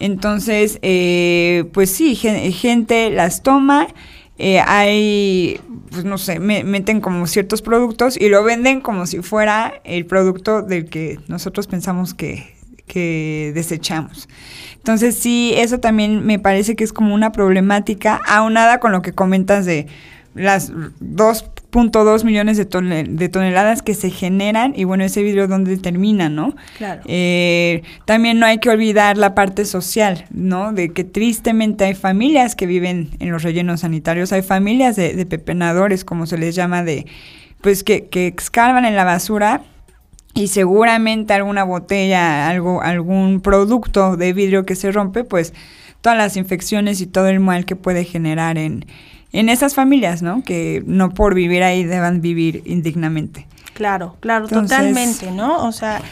Entonces, 0.00 0.78
eh, 0.80 1.64
pues 1.72 1.90
sí, 1.90 2.16
gente 2.16 3.10
las 3.10 3.42
toma, 3.42 3.86
eh, 4.38 4.60
hay, 4.60 5.60
pues 5.90 6.04
no 6.04 6.16
sé, 6.16 6.40
meten 6.40 7.02
como 7.02 7.26
ciertos 7.26 7.60
productos 7.60 8.16
y 8.18 8.30
lo 8.30 8.42
venden 8.42 8.80
como 8.80 9.06
si 9.06 9.18
fuera 9.20 9.74
el 9.84 10.06
producto 10.06 10.62
del 10.62 10.86
que 10.86 11.20
nosotros 11.28 11.66
pensamos 11.66 12.14
que, 12.14 12.54
que 12.86 13.52
desechamos. 13.54 14.26
Entonces 14.76 15.18
sí, 15.18 15.52
eso 15.54 15.78
también 15.78 16.24
me 16.24 16.38
parece 16.38 16.74
que 16.74 16.84
es 16.84 16.94
como 16.94 17.14
una 17.14 17.32
problemática 17.32 18.18
aunada 18.26 18.80
con 18.80 18.92
lo 18.92 19.02
que 19.02 19.12
comentas 19.12 19.66
de 19.66 19.86
las 20.34 20.72
dos 21.00 21.44
3.2 21.70 22.24
millones 22.24 22.56
de, 22.56 22.64
de, 22.64 23.28
toneladas 23.28 23.82
que 23.82 23.94
se 23.94 24.10
generan 24.10 24.72
y 24.76 24.84
bueno, 24.84 25.04
ese 25.04 25.22
vidrio 25.22 25.46
dónde 25.48 25.76
termina, 25.78 26.28
¿no? 26.28 26.54
Claro. 26.78 27.02
Eh, 27.06 27.82
también 28.04 28.38
no 28.38 28.46
hay 28.46 28.58
que 28.58 28.70
olvidar 28.70 29.16
la 29.16 29.34
parte 29.34 29.64
social, 29.64 30.26
¿no? 30.30 30.72
De 30.72 30.92
que 30.92 31.04
tristemente 31.04 31.84
hay 31.84 31.94
familias 31.94 32.56
que 32.56 32.66
viven 32.66 33.10
en 33.20 33.30
los 33.30 33.42
rellenos 33.42 33.80
sanitarios, 33.80 34.32
hay 34.32 34.42
familias 34.42 34.96
de, 34.96 35.14
de 35.14 35.26
pepenadores, 35.26 36.04
como 36.04 36.26
se 36.26 36.38
les 36.38 36.54
llama, 36.54 36.82
de 36.82 37.06
pues 37.60 37.84
que, 37.84 38.06
que 38.06 38.26
excavan 38.26 38.84
en 38.84 38.96
la 38.96 39.04
basura 39.04 39.62
y 40.34 40.48
seguramente 40.48 41.34
alguna 41.34 41.64
botella, 41.64 42.48
algo, 42.48 42.82
algún 42.82 43.40
producto 43.40 44.16
de 44.16 44.32
vidrio 44.32 44.64
que 44.64 44.76
se 44.76 44.92
rompe, 44.92 45.24
pues 45.24 45.52
todas 46.00 46.16
las 46.16 46.36
infecciones 46.36 47.00
y 47.00 47.06
todo 47.06 47.28
el 47.28 47.40
mal 47.40 47.64
que 47.64 47.76
puede 47.76 48.04
generar 48.04 48.56
en, 48.56 48.86
en 49.32 49.48
esas 49.48 49.74
familias, 49.74 50.22
¿no? 50.22 50.42
Que 50.42 50.82
no 50.86 51.10
por 51.10 51.34
vivir 51.34 51.62
ahí 51.62 51.84
deban 51.84 52.20
vivir 52.20 52.62
indignamente. 52.66 53.46
Claro, 53.74 54.16
claro, 54.20 54.48
totalmente, 54.48 55.30
¿no? 55.30 55.66
O 55.66 55.72
sea, 55.72 56.02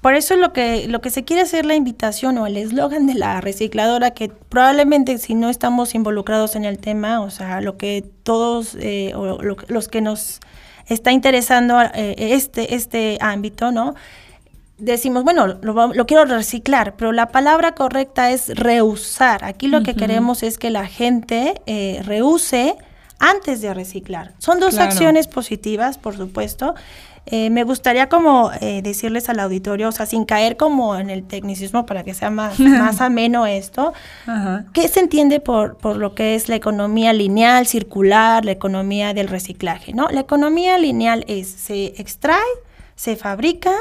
por 0.00 0.14
eso 0.14 0.36
lo 0.36 0.52
que, 0.52 0.88
lo 0.88 1.00
que 1.00 1.10
se 1.10 1.24
quiere 1.24 1.42
hacer 1.42 1.66
la 1.66 1.74
invitación 1.74 2.38
o 2.38 2.46
el 2.46 2.56
eslogan 2.56 3.06
de 3.06 3.14
la 3.14 3.40
recicladora, 3.40 4.12
que 4.12 4.28
probablemente 4.28 5.18
si 5.18 5.34
no 5.34 5.50
estamos 5.50 5.94
involucrados 5.94 6.56
en 6.56 6.64
el 6.64 6.78
tema, 6.78 7.20
o 7.20 7.30
sea, 7.30 7.60
lo 7.60 7.76
que 7.76 8.04
todos, 8.22 8.76
eh, 8.80 9.12
o 9.14 9.42
los 9.42 9.88
que 9.88 10.00
nos 10.00 10.40
está 10.86 11.12
interesando 11.12 11.80
eh, 11.82 12.14
este, 12.16 12.74
este 12.74 13.18
ámbito, 13.20 13.72
¿no? 13.72 13.94
Decimos, 14.80 15.24
bueno, 15.24 15.46
lo, 15.46 16.06
quiero 16.06 16.24
reciclar, 16.24 16.94
pero 16.96 17.12
la 17.12 17.28
palabra 17.28 17.74
correcta 17.74 18.30
es 18.30 18.48
reusar. 18.56 19.44
Aquí 19.44 19.68
lo 19.68 19.82
que 19.82 19.94
queremos 19.94 20.42
es 20.42 20.58
que 20.58 20.70
la 20.70 20.86
gente 20.86 21.60
eh, 21.66 22.00
reuse 22.04 22.76
antes 23.18 23.60
de 23.60 23.74
reciclar. 23.74 24.32
Son 24.38 24.60
dos 24.60 24.78
acciones 24.78 25.28
positivas, 25.28 25.98
por 25.98 26.16
supuesto, 26.16 26.74
eh, 27.26 27.50
me 27.50 27.64
gustaría 27.64 28.08
como 28.08 28.50
eh, 28.60 28.80
decirles 28.82 29.28
al 29.28 29.38
auditorio, 29.40 29.88
o 29.88 29.92
sea, 29.92 30.06
sin 30.06 30.24
caer 30.24 30.56
como 30.56 30.96
en 30.96 31.10
el 31.10 31.22
tecnicismo 31.24 31.86
para 31.86 32.02
que 32.02 32.14
sea 32.14 32.30
más, 32.30 32.58
más 32.58 33.00
ameno 33.00 33.46
esto, 33.46 33.92
¿qué 34.72 34.88
se 34.88 35.00
entiende 35.00 35.38
por, 35.38 35.76
por 35.76 35.96
lo 35.96 36.14
que 36.14 36.34
es 36.34 36.48
la 36.48 36.56
economía 36.56 37.12
lineal, 37.12 37.66
circular, 37.66 38.44
la 38.44 38.52
economía 38.52 39.14
del 39.14 39.28
reciclaje? 39.28 39.92
¿no? 39.92 40.08
La 40.08 40.20
economía 40.20 40.78
lineal 40.78 41.24
es, 41.28 41.48
se 41.48 41.86
extrae, 42.00 42.40
se 42.96 43.16
fabrica, 43.16 43.72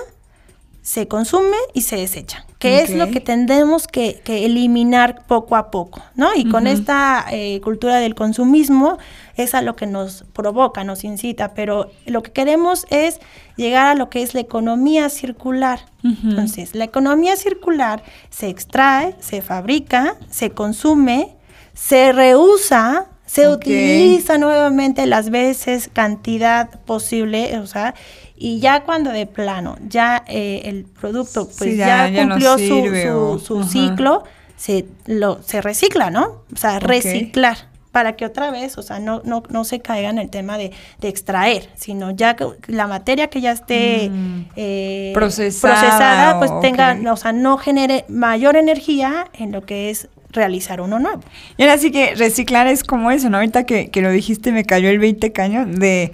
se 0.90 1.08
consume 1.08 1.58
y 1.76 1.82
se 1.82 1.98
desecha, 1.98 2.48
que 2.58 2.82
es 2.82 2.90
lo 2.90 3.12
que 3.12 3.20
tendemos 3.20 3.86
que, 3.86 4.24
eliminar 4.26 5.24
poco 5.28 5.56
a 5.56 5.70
poco, 5.70 6.02
¿no? 6.16 6.34
Y 6.34 6.50
con 6.50 6.66
esta 6.66 7.28
eh, 7.30 7.62
cultura 7.62 7.98
del 7.98 8.16
consumismo 8.16 8.98
es 9.36 9.54
a 9.54 9.62
lo 9.62 9.76
que 9.76 9.86
nos 9.86 10.26
provoca, 10.34 10.84
nos 10.84 11.04
incita, 11.04 11.54
pero 11.54 11.92
lo 12.08 12.24
que 12.24 12.32
queremos 12.32 12.88
es 12.90 13.20
llegar 13.56 13.86
a 13.86 13.94
lo 13.94 14.10
que 14.10 14.24
es 14.24 14.34
la 14.34 14.40
economía 14.40 15.10
circular. 15.10 15.82
Entonces, 16.04 16.74
la 16.74 16.86
economía 16.86 17.36
circular 17.36 18.02
se 18.32 18.50
extrae, 18.50 19.16
se 19.20 19.44
fabrica, 19.44 20.16
se 20.32 20.50
consume, 20.50 21.36
se 21.76 22.14
reusa, 22.14 23.06
se 23.28 23.48
utiliza 23.48 24.40
nuevamente 24.40 25.06
las 25.06 25.30
veces, 25.30 25.88
cantidad 25.94 26.68
posible, 26.86 27.60
o 27.60 27.68
sea, 27.68 27.94
y 28.40 28.60
ya 28.60 28.84
cuando 28.84 29.12
de 29.12 29.26
plano, 29.26 29.78
ya 29.88 30.24
eh, 30.28 30.62
el 30.66 30.86
producto 30.86 31.50
pues 31.58 31.76
ya, 31.76 32.10
cumplió 32.12 32.58
su, 32.58 33.42
su, 33.46 33.64
ciclo, 33.66 34.24
se, 34.56 34.86
lo, 35.06 35.44
se 35.44 35.62
recicla, 35.62 36.10
¿no? 36.10 36.44
O 36.54 36.56
sea, 36.56 36.80
reciclar 36.80 37.70
para 37.92 38.16
que 38.16 38.26
otra 38.26 38.50
vez, 38.50 38.78
o 38.78 38.82
sea, 38.82 39.00
no, 39.00 39.22
no, 39.26 39.44
no 39.50 39.66
se 39.66 39.82
caiga 39.82 40.10
en 40.10 40.20
el 40.20 40.30
tema 40.30 40.58
de, 40.58 40.72
extraer, 41.02 41.70
sino 41.76 42.12
ya 42.12 42.38
que 42.38 42.46
la 42.68 42.88
materia 42.88 43.28
que 43.28 43.42
ya 43.42 43.52
esté 43.52 44.10
mm. 44.10 44.46
eh, 44.56 45.12
procesada, 45.14 46.40
pues 46.40 46.52
tenga, 46.62 46.98
o 47.12 47.18
sea, 47.18 47.34
no 47.34 47.58
genere 47.58 48.06
mayor 48.08 48.56
energía 48.56 49.28
en 49.34 49.52
lo 49.52 49.66
que 49.66 49.90
es 49.90 50.08
realizar 50.32 50.80
uno 50.80 51.00
nuevo. 51.00 51.22
Y 51.58 51.64
ahora 51.64 51.78
sí 51.78 51.92
que 51.92 52.16
reciclar 52.16 52.68
es 52.68 52.84
como 52.84 53.12
eso, 53.12 53.30
¿no? 53.30 53.38
Ahorita 53.38 53.66
que, 53.66 53.90
que 53.90 54.02
lo 54.02 54.12
dijiste 54.12 54.54
me 54.54 54.64
cayó 54.64 54.90
el 54.90 55.00
20 55.00 55.32
caño 55.34 55.66
de 55.66 56.14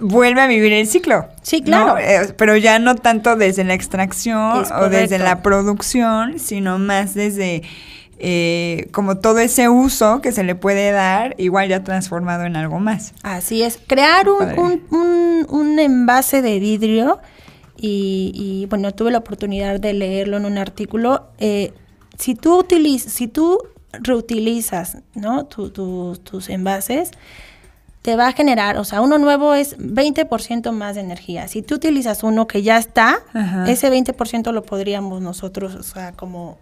vuelve 0.00 0.40
a 0.40 0.46
vivir 0.46 0.72
el 0.72 0.86
ciclo. 0.86 1.26
Sí, 1.42 1.62
claro. 1.62 1.98
Eh, 1.98 2.34
pero 2.36 2.56
ya 2.56 2.78
no 2.78 2.94
tanto 2.94 3.36
desde 3.36 3.64
la 3.64 3.74
extracción 3.74 4.64
o 4.80 4.88
desde 4.88 5.18
la 5.18 5.42
producción, 5.42 6.38
sino 6.38 6.78
más 6.78 7.14
desde 7.14 7.62
eh, 8.24 8.88
como 8.92 9.18
todo 9.18 9.40
ese 9.40 9.68
uso 9.68 10.20
que 10.20 10.30
se 10.30 10.44
le 10.44 10.54
puede 10.54 10.92
dar, 10.92 11.34
igual 11.38 11.68
ya 11.68 11.82
transformado 11.82 12.44
en 12.44 12.54
algo 12.54 12.78
más. 12.78 13.14
Así 13.24 13.62
es, 13.62 13.80
crear 13.84 14.28
un, 14.28 14.80
un, 14.90 15.46
un, 15.48 15.78
envase 15.80 16.40
de 16.40 16.60
vidrio 16.60 17.18
y, 17.76 18.66
bueno, 18.70 18.92
tuve 18.92 19.10
la 19.10 19.18
oportunidad 19.18 19.80
de 19.80 19.92
leerlo 19.92 20.36
en 20.36 20.44
un 20.44 20.56
artículo. 20.56 21.30
Eh, 21.38 21.72
si 22.16 22.36
tú 22.36 22.60
utilizas, 22.60 23.12
si 23.12 23.26
tú 23.26 23.58
reutilizas, 23.92 24.98
¿no? 25.14 25.46
tus 25.46 26.48
envases, 26.48 27.10
te 28.02 28.16
va 28.16 28.26
a 28.26 28.32
generar, 28.32 28.76
o 28.78 28.84
sea, 28.84 29.00
uno 29.00 29.16
nuevo 29.18 29.54
es 29.54 29.78
20% 29.78 30.72
más 30.72 30.96
de 30.96 31.02
energía. 31.02 31.46
Si 31.46 31.62
tú 31.62 31.76
utilizas 31.76 32.24
uno 32.24 32.48
que 32.48 32.62
ya 32.62 32.76
está, 32.76 33.20
ese 33.66 33.90
20% 33.90 34.52
lo 34.52 34.64
podríamos 34.64 35.22
nosotros, 35.22 35.76
o 35.76 35.82
sea, 35.84 36.10
como 36.12 36.58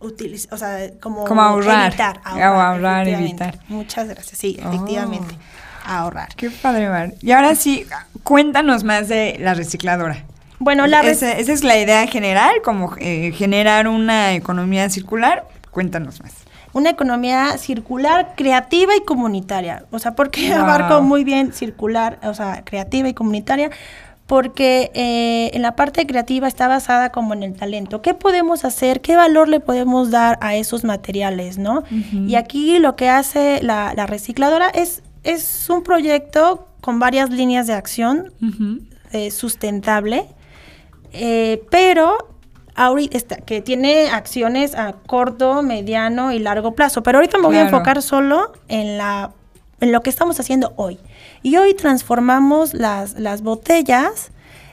utilizar, 0.00 0.52
o 0.52 0.58
sea, 0.58 0.90
como, 1.00 1.26
ahorrar. 1.26 1.88
Evitar, 1.88 2.20
ahorrar, 2.24 3.08
evitar. 3.08 3.58
Muchas 3.68 4.06
gracias, 4.08 4.38
sí, 4.38 4.58
efectivamente, 4.62 5.34
oh. 5.34 5.90
ahorrar. 5.90 6.28
Qué 6.36 6.50
padre, 6.50 6.90
Mar. 6.90 7.14
Y 7.22 7.32
ahora 7.32 7.54
sí, 7.54 7.86
cuéntanos 8.22 8.84
más 8.84 9.08
de 9.08 9.38
la 9.40 9.54
recicladora. 9.54 10.26
Bueno, 10.58 10.86
la 10.86 11.00
esa, 11.00 11.32
esa 11.32 11.52
es 11.52 11.64
la 11.64 11.78
idea 11.78 12.06
general, 12.06 12.56
como 12.62 12.94
eh, 12.98 13.32
generar 13.34 13.88
una 13.88 14.34
economía 14.34 14.88
circular. 14.90 15.48
Cuéntanos 15.70 16.20
más 16.20 16.41
una 16.72 16.90
economía 16.90 17.58
circular, 17.58 18.34
creativa 18.36 18.96
y 18.96 19.00
comunitaria. 19.00 19.84
O 19.90 19.98
sea, 19.98 20.14
porque 20.14 20.52
abarco 20.52 21.02
muy 21.02 21.24
bien 21.24 21.52
circular, 21.52 22.18
o 22.22 22.34
sea, 22.34 22.64
creativa 22.64 23.08
y 23.08 23.14
comunitaria, 23.14 23.70
porque 24.26 24.90
eh, 24.94 25.50
en 25.52 25.62
la 25.62 25.76
parte 25.76 26.06
creativa 26.06 26.48
está 26.48 26.68
basada 26.68 27.10
como 27.10 27.34
en 27.34 27.42
el 27.42 27.54
talento. 27.54 28.00
¿Qué 28.00 28.14
podemos 28.14 28.64
hacer? 28.64 29.00
¿Qué 29.00 29.16
valor 29.16 29.48
le 29.48 29.60
podemos 29.60 30.10
dar 30.10 30.38
a 30.40 30.54
esos 30.54 30.84
materiales, 30.84 31.58
no? 31.58 31.82
Y 31.90 32.36
aquí 32.36 32.78
lo 32.78 32.96
que 32.96 33.10
hace 33.10 33.62
la, 33.62 33.92
recicladora 34.06 34.68
es, 34.70 35.02
es 35.22 35.68
un 35.68 35.82
proyecto 35.82 36.68
con 36.80 36.98
varias 36.98 37.30
líneas 37.30 37.66
de 37.66 37.74
acción 37.74 38.32
eh, 39.12 39.30
sustentable, 39.30 40.26
eh, 41.12 41.62
pero 41.70 42.31
ahorita, 42.74 43.36
que 43.36 43.60
tiene 43.60 44.10
acciones 44.10 44.74
a 44.74 44.92
corto, 44.92 45.62
mediano 45.62 46.32
y 46.32 46.38
largo 46.38 46.72
plazo. 46.74 47.02
Pero 47.02 47.18
ahorita 47.18 47.38
me 47.38 47.46
voy 47.46 47.56
a 47.56 47.62
enfocar 47.62 48.02
solo 48.02 48.52
en, 48.68 48.98
la, 48.98 49.32
en 49.80 49.92
lo 49.92 50.00
que 50.02 50.10
estamos 50.10 50.38
haciendo 50.40 50.72
hoy. 50.76 50.98
Y 51.42 51.56
hoy 51.56 51.74
transformamos 51.74 52.74
las, 52.74 53.18
las 53.18 53.42
botellas 53.42 54.32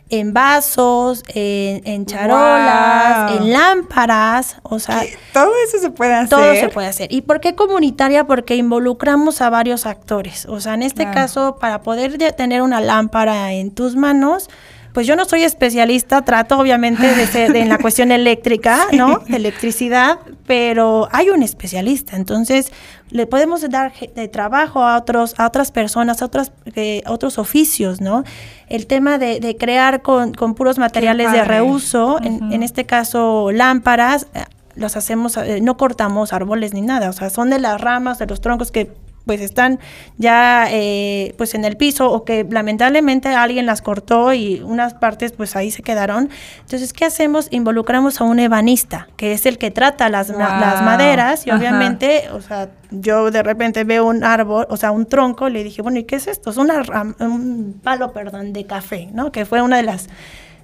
en 0.10 0.34
vasos, 0.34 1.24
en, 1.34 2.06
charolas, 2.06 3.32
en 3.34 3.54
lámparas, 3.54 4.58
o 4.64 4.80
sea... 4.80 5.04
Todo 5.34 5.52
eso 5.68 5.78
se 5.78 5.92
puede 5.92 6.14
hacer. 6.14 6.30
Todo 6.30 6.56
se 6.56 6.70
puede 6.70 6.88
hacer. 6.88 7.14
¿Y 7.14 7.22
por 7.22 7.40
qué 7.40 7.54
comunitaria? 7.56 8.26
Porque 8.26 8.56
involucramos 8.56 9.42
a 9.42 9.52
varios 9.52 9.86
actores. 9.86 10.48
O 10.48 10.60
sea, 10.60 10.74
en 10.74 10.84
este 10.84 11.10
caso, 11.12 11.58
para 11.60 11.84
poder 11.84 12.18
tener 12.36 12.64
una 12.64 12.82
lámpara 12.82 13.54
en 13.54 13.72
tus 13.72 13.96
manos, 13.96 14.50
pues 14.94 15.06
yo 15.08 15.16
no 15.16 15.26
soy 15.26 15.44
especialista, 15.44 16.24
trato 16.24 16.58
obviamente 16.58 17.14
de 17.16 17.28
ser 17.28 17.56
en 17.56 17.70
la 17.70 17.78
cuestión 17.78 18.12
eléctrica, 18.12 18.88
¿no? 18.94 19.20
De 19.20 19.38
electricidad, 19.38 20.20
pero 20.48 21.08
hay 21.12 21.30
un 21.30 21.44
especialista, 21.44 22.16
entonces 22.16 22.72
le 23.12 23.28
podemos 23.28 23.68
dar 23.70 23.94
de 23.94 24.28
trabajo 24.28 24.84
a 24.84 24.98
otros, 24.98 25.36
a 25.38 25.48
otras 25.48 25.72
personas, 25.72 26.22
a 26.22 26.26
otras, 26.26 26.52
eh, 26.76 27.02
otros 27.08 27.38
oficios, 27.38 28.02
¿no? 28.02 28.24
El 28.68 28.88
tema 28.88 29.18
de, 29.18 29.56
crear 29.60 30.02
con, 30.02 30.34
puros 30.34 30.78
materiales 30.78 31.32
de 31.32 31.44
reuso, 31.44 32.20
en, 32.22 32.64
este 32.64 32.86
caso 32.86 33.52
lámparas, 33.52 34.28
eh, 34.34 34.44
los 34.76 34.96
hacemos, 34.96 35.38
eh, 35.38 35.60
no 35.62 35.78
cortamos 35.78 36.34
árboles 36.34 36.74
ni 36.74 36.82
nada, 36.82 37.10
o 37.10 37.14
sea, 37.14 37.30
son 37.30 37.50
de 37.50 37.60
las 37.60 37.82
ramas, 37.82 38.20
de 38.20 38.28
los 38.28 38.42
troncos 38.42 38.72
que 38.72 38.92
pues 39.30 39.42
están 39.42 39.78
ya 40.18 40.66
eh, 40.72 41.36
pues 41.38 41.54
en 41.54 41.64
el 41.64 41.78
piso 41.78 42.12
o 42.12 42.26
que 42.26 42.48
lamentablemente 42.50 43.30
alguien 43.30 43.68
las 43.68 43.84
cortó 43.84 44.34
y 44.34 44.60
unas 44.62 44.96
partes 44.96 45.34
pues 45.34 45.56
ahí 45.56 45.70
se 45.70 45.84
quedaron. 45.84 46.32
Entonces, 46.62 46.94
¿qué 46.94 47.06
hacemos? 47.06 47.48
Involucramos 47.52 48.22
a 48.22 48.24
un 48.24 48.40
ebanista, 48.40 49.08
que 49.18 49.34
es 49.34 49.46
el 49.46 49.60
que 49.60 49.70
trata 49.70 50.10
las, 50.10 50.30
las 50.30 50.82
maderas 50.82 51.46
y 51.46 51.52
obviamente, 51.52 52.24
o 52.34 52.42
sea, 52.42 52.72
yo 52.90 53.30
de 53.30 53.44
repente 53.44 53.84
veo 53.84 54.08
un 54.08 54.24
árbol, 54.24 54.66
o 54.68 54.78
sea, 54.78 54.90
un 54.90 55.06
tronco, 55.06 55.48
le 55.48 55.64
dije, 55.64 55.84
bueno, 55.84 56.00
¿y 56.00 56.06
qué 56.06 56.16
es 56.16 56.26
esto? 56.26 56.50
Es 56.50 56.58
una 56.58 56.82
un 57.20 57.80
palo, 57.84 58.12
perdón, 58.14 58.52
de 58.52 58.66
café, 58.66 59.10
¿no? 59.14 59.32
Que 59.32 59.46
fue 59.46 59.62
una 59.62 59.78
de 59.78 59.84
las 59.84 60.10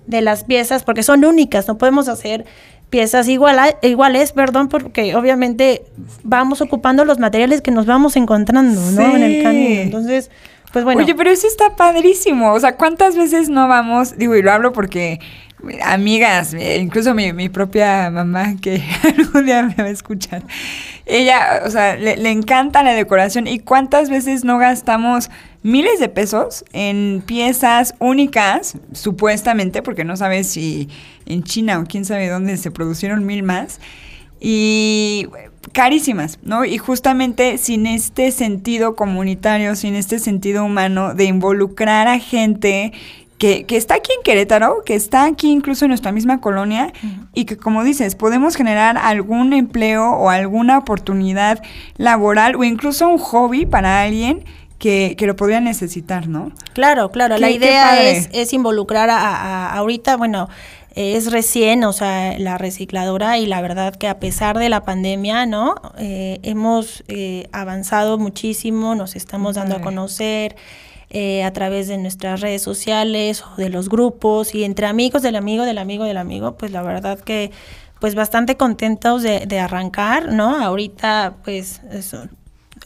de 0.08 0.22
las 0.22 0.44
piezas, 0.44 0.84
porque 0.84 1.04
son 1.04 1.24
únicas, 1.26 1.68
no 1.68 1.78
podemos 1.78 2.08
hacer 2.08 2.46
piezas 2.90 3.28
iguales, 3.28 4.32
perdón, 4.32 4.70
porque 4.70 5.16
obviamente 5.16 5.84
vamos 6.24 6.62
ocupando 6.62 7.04
los 7.06 7.20
materiales 7.20 7.62
que 7.62 7.72
nos 7.72 7.86
vamos 7.86 8.16
encontrando, 8.16 8.80
¿no? 8.92 9.16
En 9.16 9.24
el 9.24 9.44
camino. 9.44 9.82
Entonces, 9.82 10.32
pues. 10.84 10.98
Oye, 10.98 11.16
pero 11.16 11.30
eso 11.30 11.48
está 11.48 11.76
padrísimo. 11.76 12.54
O 12.54 12.60
sea, 12.60 12.76
¿cuántas 12.76 13.16
veces 13.16 13.50
no 13.50 13.68
vamos? 13.68 14.18
Digo, 14.18 14.36
y 14.36 14.42
lo 14.42 14.52
hablo 14.52 14.74
porque 14.74 15.20
amigas, 15.84 16.54
eh, 16.54 16.78
incluso 16.78 17.14
mi, 17.14 17.34
mi 17.34 17.50
propia 17.50 18.10
mamá, 18.12 18.56
que 18.62 18.84
algún 19.18 19.46
día 19.46 19.64
me 19.64 19.76
va 19.76 19.86
a 19.86 19.90
escuchar, 19.90 20.44
ella, 21.06 21.64
o 21.66 21.70
sea, 21.70 21.96
le, 21.96 22.18
le 22.18 22.32
encanta 22.32 22.84
la 22.84 22.94
decoración. 22.94 23.48
¿Y 23.48 23.60
cuántas 23.60 24.10
veces 24.10 24.44
no 24.44 24.58
gastamos 24.58 25.30
miles 25.64 26.00
de 26.00 26.10
pesos 26.10 26.66
en 26.74 27.24
piezas 27.26 27.96
únicas, 28.00 28.78
supuestamente, 28.94 29.82
porque 29.82 30.04
no 30.04 30.18
sabes 30.18 30.48
si 30.48 30.90
en 31.26 31.44
China 31.44 31.80
o 31.80 31.86
quién 31.86 32.06
sabe 32.06 32.30
dónde 32.30 32.58
se 32.58 32.72
producieron 32.72 33.26
mil 33.26 33.44
más? 33.44 33.80
Y 34.40 35.28
carísimas, 35.72 36.40
¿no? 36.44 36.66
Y 36.66 36.78
justamente 36.78 37.58
sin 37.58 37.86
este 37.86 38.32
sentido 38.32 38.96
comunitario, 38.96 39.76
sin 39.76 39.96
este 39.96 40.20
sentido 40.20 40.64
humano 40.64 41.14
de 41.14 41.26
involucrar 41.26 42.08
a 42.08 42.20
gente 42.20 42.94
que, 43.38 43.66
que, 43.66 43.76
está 43.76 43.96
aquí 43.96 44.12
en 44.16 44.24
Querétaro, 44.24 44.84
que 44.86 44.96
está 44.96 45.26
aquí 45.26 45.52
incluso 45.52 45.86
en 45.86 45.90
nuestra 45.90 46.14
misma 46.14 46.40
colonia 46.40 46.94
y 47.34 47.44
que 47.44 47.58
como 47.58 47.84
dices, 47.84 48.16
podemos 48.16 48.56
generar 48.56 48.98
algún 48.98 49.52
empleo 49.52 50.12
o 50.12 50.30
alguna 50.30 50.78
oportunidad 50.78 51.62
laboral 51.98 52.56
o 52.56 52.64
incluso 52.64 53.10
un 53.10 53.18
hobby 53.18 53.66
para 53.66 54.02
alguien 54.02 54.46
que, 54.80 55.16
que 55.18 55.28
lo 55.28 55.36
podría 55.36 55.60
necesitar, 55.60 56.28
¿no? 56.28 56.52
Claro, 56.74 57.12
claro, 57.12 57.38
la 57.38 57.50
idea 57.50 58.02
es, 58.02 58.30
es, 58.32 58.54
involucrar 58.54 59.10
a, 59.10 59.18
a, 59.18 59.68
a 59.68 59.78
ahorita, 59.78 60.16
bueno, 60.16 60.48
es 60.96 61.32
recién, 61.32 61.84
o 61.84 61.92
sea, 61.92 62.40
la 62.40 62.58
recicladora 62.58 63.38
y 63.38 63.46
la 63.46 63.62
verdad 63.62 63.96
que 63.96 64.08
a 64.08 64.20
pesar 64.20 64.58
de 64.58 64.70
la 64.70 64.86
pandemia, 64.86 65.46
¿no? 65.46 65.76
Eh, 65.98 66.40
hemos 66.44 67.04
eh, 67.10 67.48
avanzado 67.52 68.18
muchísimo, 68.18 68.96
nos 68.96 69.18
estamos 69.18 69.56
dando 69.56 69.76
a 69.76 69.82
conocer 69.82 70.56
eh, 71.10 71.44
a 71.44 71.52
través 71.52 71.90
de 71.90 71.98
nuestras 71.98 72.40
redes 72.40 72.62
sociales 72.62 73.44
o 73.44 73.56
de 73.58 73.70
los 73.70 73.90
grupos 73.90 74.56
y 74.56 74.64
entre 74.64 74.86
amigos 74.86 75.22
del 75.22 75.36
amigo, 75.36 75.66
del 75.66 75.80
amigo, 75.80 76.06
del 76.06 76.18
amigo, 76.18 76.56
pues 76.56 76.72
la 76.72 76.82
verdad 76.82 77.20
que 77.20 77.52
pues 78.00 78.16
bastante 78.16 78.56
contentos 78.56 79.22
de, 79.22 79.46
de 79.46 79.60
arrancar, 79.60 80.32
¿no? 80.32 80.64
Ahorita 80.64 81.36
pues 81.44 81.82
eso, 81.92 82.24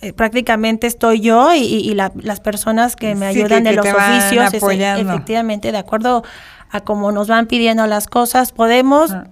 eh, 0.02 0.14
prácticamente 0.14 0.88
estoy 0.88 1.20
yo 1.20 1.54
y, 1.54 1.60
y 1.60 1.94
la, 1.94 2.14
las 2.16 2.40
personas 2.40 2.96
que 2.96 3.16
me 3.16 3.26
ayudan 3.26 3.64
que, 3.64 3.72
de 3.72 3.76
los 3.76 3.86
oficios, 3.86 4.54
es, 4.54 4.64
efectivamente, 4.64 5.74
de 5.74 5.78
acuerdo 5.78 6.24
a 6.70 6.82
cómo 6.82 7.12
nos 7.12 7.28
van 7.28 7.48
pidiendo 7.48 7.86
las 7.88 8.08
cosas, 8.08 8.52
podemos... 8.52 9.12
Ah. 9.12 9.26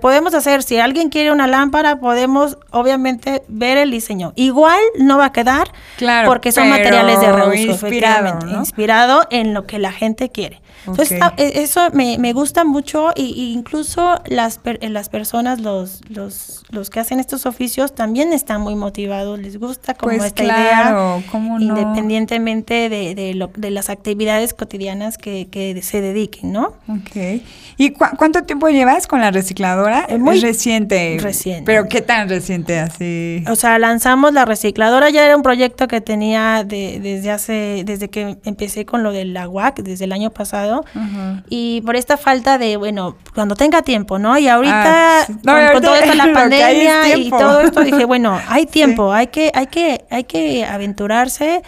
Podemos 0.00 0.32
hacer, 0.34 0.62
si 0.62 0.78
alguien 0.78 1.08
quiere 1.08 1.32
una 1.32 1.46
lámpara, 1.46 1.98
podemos 1.98 2.56
obviamente 2.70 3.42
ver 3.48 3.78
el 3.78 3.90
diseño. 3.90 4.32
Igual 4.36 4.80
no 4.98 5.18
va 5.18 5.26
a 5.26 5.32
quedar 5.32 5.72
claro, 5.96 6.28
porque 6.28 6.52
son 6.52 6.68
materiales 6.68 7.20
de 7.20 7.32
reuso, 7.32 7.72
inspirado, 7.72 8.46
¿no? 8.46 8.60
inspirado 8.60 9.26
en 9.30 9.54
lo 9.54 9.66
que 9.66 9.78
la 9.78 9.92
gente 9.92 10.30
quiere. 10.30 10.62
Entonces, 10.86 11.20
okay. 11.22 11.52
eso 11.54 11.90
me, 11.92 12.18
me, 12.18 12.32
gusta 12.32 12.64
mucho 12.64 13.10
y, 13.14 13.26
y 13.26 13.52
incluso 13.52 14.20
las, 14.26 14.58
per, 14.58 14.78
las 14.90 15.08
personas, 15.08 15.60
los, 15.60 16.00
los, 16.08 16.64
los 16.70 16.90
que 16.90 16.98
hacen 16.98 17.20
estos 17.20 17.46
oficios 17.46 17.94
también 17.94 18.32
están 18.32 18.60
muy 18.60 18.74
motivados, 18.74 19.38
les 19.38 19.58
gusta 19.58 19.94
como 19.94 20.12
pues 20.12 20.24
esta 20.24 20.42
claro, 20.42 21.18
idea, 21.18 21.30
¿cómo 21.30 21.58
no? 21.58 21.64
independientemente 21.64 22.88
de, 22.88 23.14
de, 23.14 23.34
lo, 23.34 23.50
de, 23.54 23.70
las 23.70 23.90
actividades 23.90 24.54
cotidianas 24.54 25.18
que, 25.18 25.46
que, 25.48 25.80
se 25.82 26.00
dediquen, 26.00 26.52
¿no? 26.52 26.74
Ok. 26.88 27.42
¿Y 27.76 27.90
cu 27.90 28.04
cuánto 28.16 28.42
tiempo 28.42 28.68
llevas 28.68 29.06
con 29.06 29.20
la 29.20 29.30
recicladora? 29.76 30.06
Es 30.08 30.18
muy 30.18 30.36
es 30.36 30.42
reciente. 30.42 31.18
Reciente. 31.20 31.64
¿Pero 31.64 31.88
qué 31.88 32.00
tan 32.00 32.28
reciente 32.28 32.78
así? 32.78 33.44
O 33.48 33.56
sea, 33.56 33.78
lanzamos 33.78 34.32
la 34.32 34.44
recicladora, 34.44 35.10
ya 35.10 35.24
era 35.24 35.36
un 35.36 35.42
proyecto 35.42 35.88
que 35.88 36.00
tenía 36.00 36.64
de, 36.64 37.00
desde 37.00 37.30
hace, 37.30 37.82
desde 37.84 38.08
que 38.08 38.38
empecé 38.44 38.84
con 38.84 39.02
lo 39.02 39.12
de 39.12 39.24
la 39.24 39.48
UAC, 39.48 39.80
desde 39.80 40.04
el 40.04 40.12
año 40.12 40.30
pasado, 40.30 40.84
Uh 40.94 40.98
-huh. 40.98 41.42
Y 41.48 41.80
por 41.82 41.96
esta 41.96 42.16
falta 42.16 42.58
de, 42.58 42.76
bueno, 42.76 43.16
cuando 43.34 43.54
tenga 43.54 43.82
tiempo, 43.82 44.18
¿no? 44.18 44.38
Y 44.38 44.48
ahorita, 44.48 45.20
ah, 45.20 45.24
sí. 45.26 45.32
no, 45.32 45.52
con, 45.52 45.54
ahorita 45.54 45.72
con, 45.72 45.82
todo 45.82 45.94
esto, 45.96 46.14
la 46.14 46.32
pandemia 46.32 47.16
y 47.16 47.30
todo 47.30 47.60
esto, 47.60 47.80
dije, 47.82 48.04
bueno, 48.04 48.40
hay 48.48 48.66
tiempo, 48.78 49.12
sí. 49.12 49.18
hay, 49.18 49.26
que, 49.28 49.50
hay, 49.54 49.66
que, 49.66 50.04
hay 50.10 50.24
que 50.24 50.64
aventurarse. 50.64 51.62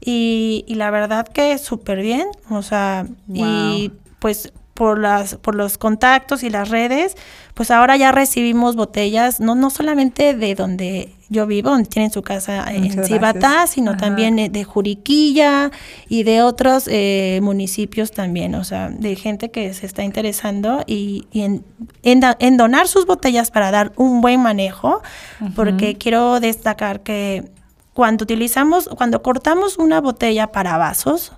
Y, 0.00 0.64
y 0.68 0.74
la 0.76 0.90
verdad 0.90 1.26
que 1.26 1.58
súper 1.58 2.00
bien, 2.00 2.28
o 2.50 2.62
sea, 2.62 3.04
wow. 3.26 3.46
y 3.46 3.92
pues 4.20 4.52
por 4.78 4.96
las 4.96 5.34
por 5.34 5.56
los 5.56 5.76
contactos 5.76 6.44
y 6.44 6.50
las 6.50 6.68
redes, 6.68 7.16
pues 7.54 7.72
ahora 7.72 7.96
ya 7.96 8.12
recibimos 8.12 8.76
botellas 8.76 9.40
no 9.40 9.56
no 9.56 9.70
solamente 9.70 10.34
de 10.34 10.54
donde 10.54 11.16
yo 11.28 11.48
vivo, 11.48 11.70
donde 11.70 11.88
tienen 11.88 12.12
su 12.12 12.22
casa 12.22 12.64
Muchas 12.72 12.96
en 12.96 13.04
Cibatá, 13.04 13.66
sino 13.66 13.90
Ajá. 13.90 13.98
también 13.98 14.52
de 14.52 14.64
Juriquilla 14.64 15.72
y 16.08 16.22
de 16.22 16.42
otros 16.42 16.84
eh, 16.86 17.40
municipios 17.42 18.12
también, 18.12 18.54
o 18.54 18.62
sea, 18.62 18.88
de 18.88 19.16
gente 19.16 19.50
que 19.50 19.74
se 19.74 19.84
está 19.84 20.04
interesando 20.04 20.84
y, 20.86 21.26
y 21.32 21.40
en, 21.40 21.64
en, 22.04 22.20
en, 22.38 22.56
donar 22.56 22.86
sus 22.86 23.04
botellas 23.04 23.50
para 23.50 23.72
dar 23.72 23.90
un 23.96 24.20
buen 24.20 24.40
manejo, 24.40 25.02
Ajá. 25.40 25.52
porque 25.56 25.96
quiero 25.96 26.38
destacar 26.38 27.00
que 27.00 27.50
cuando 27.94 28.22
utilizamos, 28.22 28.88
cuando 28.96 29.22
cortamos 29.22 29.76
una 29.76 30.00
botella 30.00 30.52
para 30.52 30.76
vasos, 30.76 31.32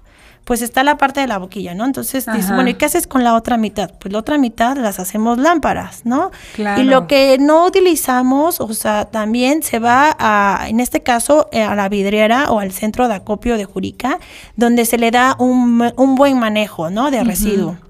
pues 0.44 0.62
está 0.62 0.82
la 0.82 0.96
parte 0.98 1.20
de 1.20 1.26
la 1.26 1.38
boquilla, 1.38 1.74
¿no? 1.74 1.84
Entonces 1.84 2.26
Ajá. 2.26 2.36
dices, 2.36 2.52
bueno, 2.54 2.70
¿y 2.70 2.74
qué 2.74 2.84
haces 2.86 3.06
con 3.06 3.22
la 3.22 3.34
otra 3.34 3.56
mitad? 3.56 3.92
Pues 4.00 4.12
la 4.12 4.18
otra 4.18 4.36
mitad 4.38 4.76
las 4.76 4.98
hacemos 4.98 5.38
lámparas, 5.38 6.02
¿no? 6.04 6.30
Claro. 6.54 6.80
Y 6.82 6.84
lo 6.84 7.06
que 7.06 7.36
no 7.38 7.66
utilizamos, 7.66 8.60
o 8.60 8.72
sea, 8.74 9.04
también 9.04 9.62
se 9.62 9.78
va 9.78 10.16
a, 10.18 10.66
en 10.68 10.80
este 10.80 11.02
caso, 11.02 11.48
eh, 11.52 11.62
a 11.62 11.74
la 11.74 11.88
vidriera 11.88 12.50
o 12.50 12.58
al 12.58 12.72
centro 12.72 13.06
de 13.08 13.14
acopio 13.14 13.56
de 13.56 13.64
Jurica, 13.64 14.18
donde 14.56 14.84
se 14.86 14.98
le 14.98 15.10
da 15.10 15.36
un, 15.38 15.92
un 15.96 16.14
buen 16.16 16.38
manejo, 16.38 16.90
¿no? 16.90 17.10
De 17.10 17.22
residuo. 17.22 17.70
Uh 17.70 17.74
-huh. 17.74 17.89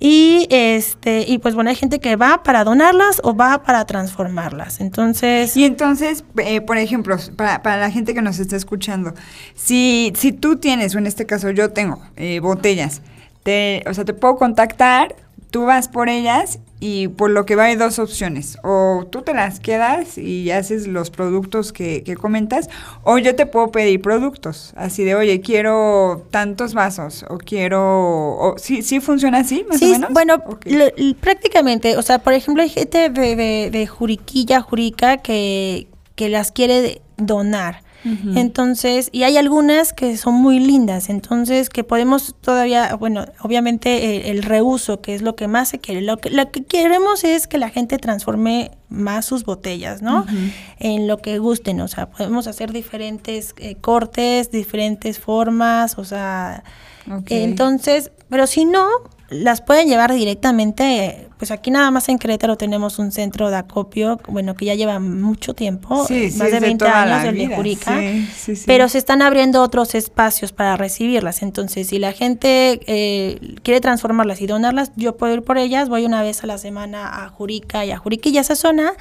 Y 0.00 0.46
este, 0.50 1.24
y 1.26 1.38
pues 1.38 1.54
bueno, 1.54 1.70
hay 1.70 1.76
gente 1.76 1.98
que 1.98 2.14
va 2.14 2.42
para 2.44 2.62
donarlas 2.62 3.20
o 3.24 3.34
va 3.34 3.62
para 3.64 3.84
transformarlas. 3.84 4.80
Entonces. 4.80 5.56
Y 5.56 5.64
entonces, 5.64 6.24
eh, 6.36 6.60
por 6.60 6.78
ejemplo, 6.78 7.16
para, 7.36 7.62
para, 7.62 7.78
la 7.78 7.90
gente 7.90 8.14
que 8.14 8.22
nos 8.22 8.38
está 8.38 8.56
escuchando, 8.56 9.14
si, 9.54 10.12
si 10.16 10.32
tú 10.32 10.56
tienes, 10.56 10.94
o 10.94 10.98
en 10.98 11.06
este 11.06 11.26
caso 11.26 11.50
yo 11.50 11.70
tengo, 11.72 12.00
eh, 12.16 12.38
botellas, 12.40 13.02
te, 13.42 13.82
o 13.88 13.94
sea, 13.94 14.04
te 14.04 14.14
puedo 14.14 14.36
contactar, 14.36 15.16
tú 15.50 15.64
vas 15.64 15.88
por 15.88 16.08
ellas 16.08 16.60
y 16.80 17.08
por 17.08 17.30
lo 17.30 17.44
que 17.44 17.56
va 17.56 17.64
hay 17.64 17.76
dos 17.76 17.98
opciones. 17.98 18.58
O 18.62 19.06
tú 19.10 19.22
te 19.22 19.34
las 19.34 19.60
quedas 19.60 20.18
y 20.18 20.50
haces 20.50 20.86
los 20.86 21.10
productos 21.10 21.72
que, 21.72 22.02
que, 22.02 22.16
comentas, 22.16 22.68
o 23.02 23.18
yo 23.18 23.34
te 23.34 23.46
puedo 23.46 23.70
pedir 23.70 24.00
productos. 24.00 24.72
Así 24.76 25.04
de, 25.04 25.14
oye, 25.14 25.40
quiero 25.40 26.26
tantos 26.30 26.74
vasos, 26.74 27.24
o 27.28 27.38
quiero... 27.38 27.80
O, 27.80 28.54
¿sí, 28.58 28.82
¿Sí 28.82 29.00
funciona 29.00 29.38
así, 29.38 29.64
más 29.68 29.78
sí, 29.78 29.86
o 29.86 29.92
menos? 29.92 30.12
Bueno, 30.12 30.42
okay. 30.46 31.16
prácticamente, 31.20 31.96
o 31.96 32.02
sea, 32.02 32.18
por 32.18 32.32
ejemplo, 32.32 32.62
hay 32.62 32.68
gente 32.68 33.10
de, 33.10 33.36
de, 33.36 33.70
de 33.70 33.86
Juriquilla, 33.86 34.60
Jurica, 34.60 35.18
que, 35.18 35.88
que 36.14 36.28
las 36.28 36.52
quiere 36.52 37.02
donar. 37.16 37.82
Uh 38.04 38.08
-huh. 38.08 38.38
Entonces, 38.38 39.08
y 39.12 39.24
hay 39.24 39.36
algunas 39.36 39.92
que 39.92 40.16
son 40.16 40.34
muy 40.34 40.60
lindas, 40.60 41.08
entonces 41.08 41.68
que 41.68 41.82
podemos 41.82 42.36
todavía, 42.40 42.94
bueno, 42.94 43.24
obviamente 43.40 44.28
el, 44.30 44.36
el 44.36 44.42
reuso, 44.42 45.00
que 45.00 45.14
es 45.14 45.22
lo 45.22 45.34
que 45.34 45.48
más 45.48 45.70
se 45.70 45.80
quiere, 45.80 46.02
lo 46.02 46.16
que, 46.16 46.30
lo 46.30 46.50
que 46.50 46.64
queremos 46.64 47.24
es 47.24 47.48
que 47.48 47.58
la 47.58 47.70
gente 47.70 47.98
transforme 47.98 48.70
más 48.88 49.26
sus 49.26 49.44
botellas, 49.44 50.00
¿no? 50.00 50.20
Uh 50.20 50.26
-huh. 50.26 50.52
En 50.78 51.08
lo 51.08 51.18
que 51.18 51.38
gusten, 51.38 51.80
o 51.80 51.88
sea, 51.88 52.08
podemos 52.08 52.46
hacer 52.46 52.72
diferentes 52.72 53.54
eh, 53.58 53.74
cortes, 53.74 54.50
diferentes 54.50 55.18
formas, 55.18 55.98
o 55.98 56.04
sea, 56.04 56.62
okay. 57.10 57.42
entonces, 57.42 58.12
pero 58.28 58.46
si 58.46 58.64
no, 58.64 58.86
las 59.30 59.60
pueden 59.60 59.88
llevar 59.88 60.14
directamente, 60.14 61.28
pues 61.36 61.50
aquí 61.50 61.70
nada 61.70 61.90
más 61.90 62.08
en 62.08 62.18
Querétaro 62.18 62.56
tenemos 62.56 62.98
un 62.98 63.12
centro 63.12 63.50
de 63.50 63.56
acopio, 63.56 64.18
bueno, 64.26 64.54
que 64.54 64.64
ya 64.64 64.74
lleva 64.74 64.98
mucho 65.00 65.52
tiempo, 65.54 66.06
sí, 66.06 66.30
más 66.36 66.48
sí, 66.48 66.54
de 66.54 66.60
20 66.60 66.84
de 66.84 66.90
años, 66.90 67.24
el 67.24 67.36
de 67.36 67.54
Jurica, 67.54 68.00
sí, 68.34 68.54
pero 68.64 68.88
se 68.88 68.96
están 68.96 69.20
abriendo 69.20 69.62
otros 69.62 69.94
espacios 69.94 70.52
para 70.52 70.76
recibirlas. 70.76 71.42
Entonces, 71.42 71.88
si 71.88 71.98
la 71.98 72.12
gente 72.12 72.80
eh, 72.86 73.56
quiere 73.62 73.80
transformarlas 73.82 74.40
y 74.40 74.46
donarlas, 74.46 74.92
yo 74.96 75.16
puedo 75.18 75.34
ir 75.34 75.42
por 75.42 75.58
ellas, 75.58 75.90
voy 75.90 76.06
una 76.06 76.22
vez 76.22 76.42
a 76.42 76.46
la 76.46 76.56
semana 76.56 77.24
a 77.24 77.28
Jurica 77.28 77.84
y 77.84 77.90
a 77.90 77.98
Juriquilla, 77.98 78.40
esa 78.40 78.56
zona, 78.56 78.94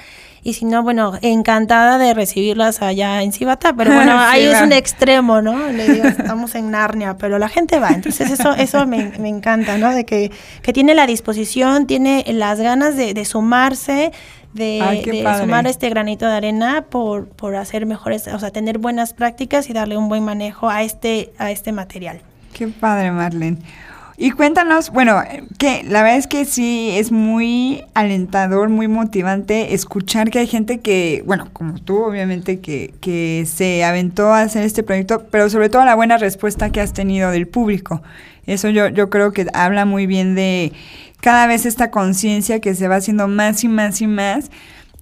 y 0.48 0.54
si 0.54 0.64
no, 0.64 0.82
bueno, 0.82 1.12
encantada 1.24 1.98
de 1.98 2.14
recibirlas 2.14 2.82
allá 2.82 3.22
en 3.22 3.34
Cibata, 3.34 3.74
pero 3.74 3.94
bueno, 3.94 4.14
ahí 4.18 4.46
es 4.46 4.62
un 4.62 4.72
extremo, 4.72 5.42
¿no? 5.42 5.68
Le 5.74 5.92
digo, 5.92 6.08
estamos 6.08 6.56
en 6.56 6.72
Narnia, 6.72 7.18
pero 7.18 7.38
la 7.38 7.50
gente 7.50 7.80
va, 7.80 7.90
entonces 7.90 8.32
eso, 8.32 8.54
eso 8.56 8.88
me, 8.88 9.12
me 9.20 9.28
encanta, 9.28 9.78
¿no? 9.78 9.94
De 9.94 10.06
que, 10.06 10.32
que 10.62 10.72
tiene 10.72 10.96
la 10.96 11.06
disposición, 11.06 11.86
tiene 11.86 12.24
las 12.30 12.62
ganas 12.62 12.96
de, 12.96 13.14
de 13.14 13.26
sumarse, 13.26 14.14
de, 14.54 14.80
Ay, 14.82 15.04
de 15.04 15.26
sumar 15.38 15.68
este 15.68 15.90
granito 15.90 16.26
de 16.26 16.38
arena 16.38 16.86
por, 16.90 17.28
por 17.28 17.58
hacer 17.58 17.86
mejores, 17.86 18.30
o 18.30 18.40
sea, 18.40 18.50
tener 18.50 18.78
buenas 18.78 19.12
prácticas 19.12 19.70
y 19.70 19.74
darle 19.74 19.98
un 19.98 20.08
buen 20.08 20.24
manejo 20.24 20.70
a 20.70 20.82
este, 20.82 21.34
a 21.40 21.52
este 21.52 21.74
material. 21.74 22.22
Qué 22.54 22.70
padre, 22.70 23.12
Marlene. 23.12 23.58
Y 24.20 24.32
cuéntanos, 24.32 24.90
bueno, 24.90 25.22
que 25.60 25.84
la 25.84 26.02
verdad 26.02 26.18
es 26.18 26.26
que 26.26 26.46
sí 26.46 26.90
es 26.92 27.12
muy 27.12 27.84
alentador, 27.94 28.68
muy 28.68 28.88
motivante 28.88 29.76
escuchar 29.76 30.32
que 30.32 30.40
hay 30.40 30.48
gente 30.48 30.80
que, 30.80 31.22
bueno, 31.28 31.50
como 31.54 31.76
tú 31.76 32.04
obviamente, 32.04 32.60
que, 32.60 32.96
que 33.00 33.46
se 33.46 33.84
aventó 33.84 34.34
a 34.34 34.42
hacer 34.42 34.64
este 34.64 34.82
proyecto, 34.82 35.28
pero 35.30 35.52
sobre 35.52 35.70
todo 35.70 35.86
la 35.86 35.94
buena 35.94 36.18
respuesta 36.18 36.72
que 36.72 36.82
has 36.82 36.94
tenido 36.94 37.30
del 37.30 37.48
público. 37.48 38.02
Eso 38.48 38.70
yo, 38.70 38.88
yo 38.88 39.12
creo 39.12 39.34
que 39.34 39.46
habla 39.54 39.86
muy 39.86 40.08
bien 40.08 40.34
de 40.34 40.74
cada 41.22 41.46
vez 41.46 41.68
esta 41.68 41.92
conciencia 41.92 42.60
que 42.60 42.74
se 42.74 42.88
va 42.88 42.96
haciendo 42.96 43.28
más 43.28 43.64
y 43.64 43.68
más 43.68 44.02
y 44.02 44.08
más 44.08 44.50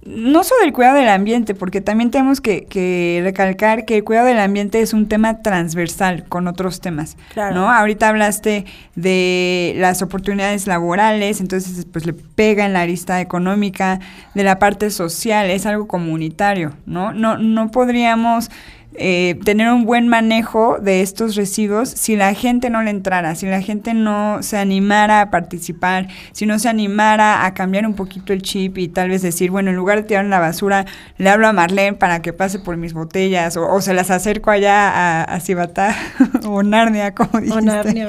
no 0.06 0.44
solo 0.44 0.62
el 0.64 0.72
cuidado 0.72 0.96
del 0.96 1.08
ambiente, 1.08 1.54
porque 1.54 1.80
también 1.80 2.10
tenemos 2.10 2.40
que, 2.40 3.20
recalcar 3.22 3.84
que 3.84 3.96
el 3.96 4.04
cuidado 4.04 4.26
del 4.26 4.38
ambiente 4.38 4.80
es 4.80 4.92
un 4.92 5.08
tema 5.08 5.42
transversal 5.42 6.24
con 6.28 6.46
otros 6.48 6.80
temas, 6.80 7.16
¿no? 7.34 7.70
Ahorita 7.70 8.08
hablaste 8.08 8.64
de 8.94 9.74
las 9.76 10.02
oportunidades 10.02 10.66
laborales, 10.66 11.40
entonces 11.40 11.86
pues 11.92 12.06
le 12.06 12.12
pega 12.12 12.64
en 12.66 12.72
la 12.72 12.82
arista 12.82 13.20
económica, 13.20 14.00
de 14.34 14.44
la 14.44 14.58
parte 14.58 14.90
social, 14.90 15.50
es 15.50 15.66
algo 15.66 15.86
comunitario, 15.88 16.72
¿no? 16.86 17.12
No, 17.12 17.38
no 17.38 17.70
podríamos 17.70 18.50
eh, 18.98 19.38
tener 19.44 19.70
un 19.70 19.84
buen 19.84 20.08
manejo 20.08 20.78
de 20.80 21.02
estos 21.02 21.36
residuos 21.36 21.88
si 21.90 22.16
la 22.16 22.32
gente 22.34 22.70
no 22.70 22.82
le 22.82 22.90
entrara, 22.90 23.34
si 23.34 23.46
la 23.46 23.60
gente 23.60 23.94
no 23.94 24.42
se 24.42 24.56
animara 24.56 25.20
a 25.20 25.30
participar, 25.30 26.08
si 26.32 26.46
no 26.46 26.58
se 26.58 26.68
animara 26.68 27.44
a 27.44 27.54
cambiar 27.54 27.86
un 27.86 27.94
poquito 27.94 28.32
el 28.32 28.42
chip 28.42 28.78
y 28.78 28.88
tal 28.88 29.10
vez 29.10 29.22
decir, 29.22 29.50
bueno, 29.50 29.70
en 29.70 29.76
lugar 29.76 30.02
de 30.02 30.08
tirar 30.08 30.24
en 30.24 30.30
la 30.30 30.40
basura, 30.40 30.86
le 31.18 31.28
hablo 31.28 31.46
a 31.46 31.52
Marlene 31.52 31.96
para 31.96 32.22
que 32.22 32.32
pase 32.32 32.58
por 32.58 32.76
mis 32.76 32.92
botellas 32.92 33.56
o, 33.56 33.80
se 33.80 33.92
las 33.92 34.10
acerco 34.10 34.50
allá 34.50 34.88
a, 34.88 35.24
a 35.24 35.40
Cibatá 35.40 35.94
o 36.46 36.62
Narnia, 36.62 37.14
como 37.14 37.40
dijiste. 37.40 37.58
O 37.58 37.60
Narnia, 37.60 38.08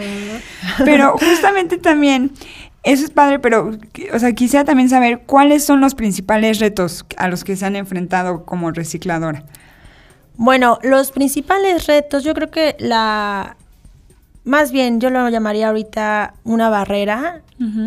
Pero 0.85 1.17
justamente 1.19 1.77
también... 1.77 2.31
Eso 2.83 3.03
es 3.03 3.11
padre, 3.11 3.39
pero, 3.39 3.71
o 4.13 4.19
sea, 4.19 4.31
quisiera 4.31 4.63
también 4.63 4.87
saber 4.87 5.23
cuáles 5.25 5.65
son 5.65 5.81
los 5.81 5.93
principales 5.93 6.59
retos 6.59 7.05
a 7.17 7.27
los 7.27 7.43
que 7.43 7.57
se 7.57 7.65
han 7.65 7.75
enfrentado 7.75 8.45
como 8.45 8.71
recicladora. 8.71 9.43
Bueno, 10.37 10.77
los 10.83 11.11
principales 11.11 11.87
retos, 11.87 12.23
yo 12.23 12.35
creo 12.35 12.51
que 12.51 12.75
la, 12.79 13.57
más 14.43 14.71
bien 14.71 15.01
yo 15.01 15.09
lo 15.09 15.27
llamaría 15.29 15.67
ahorita 15.67 16.35
una 16.43 16.69
barrera 16.69 17.41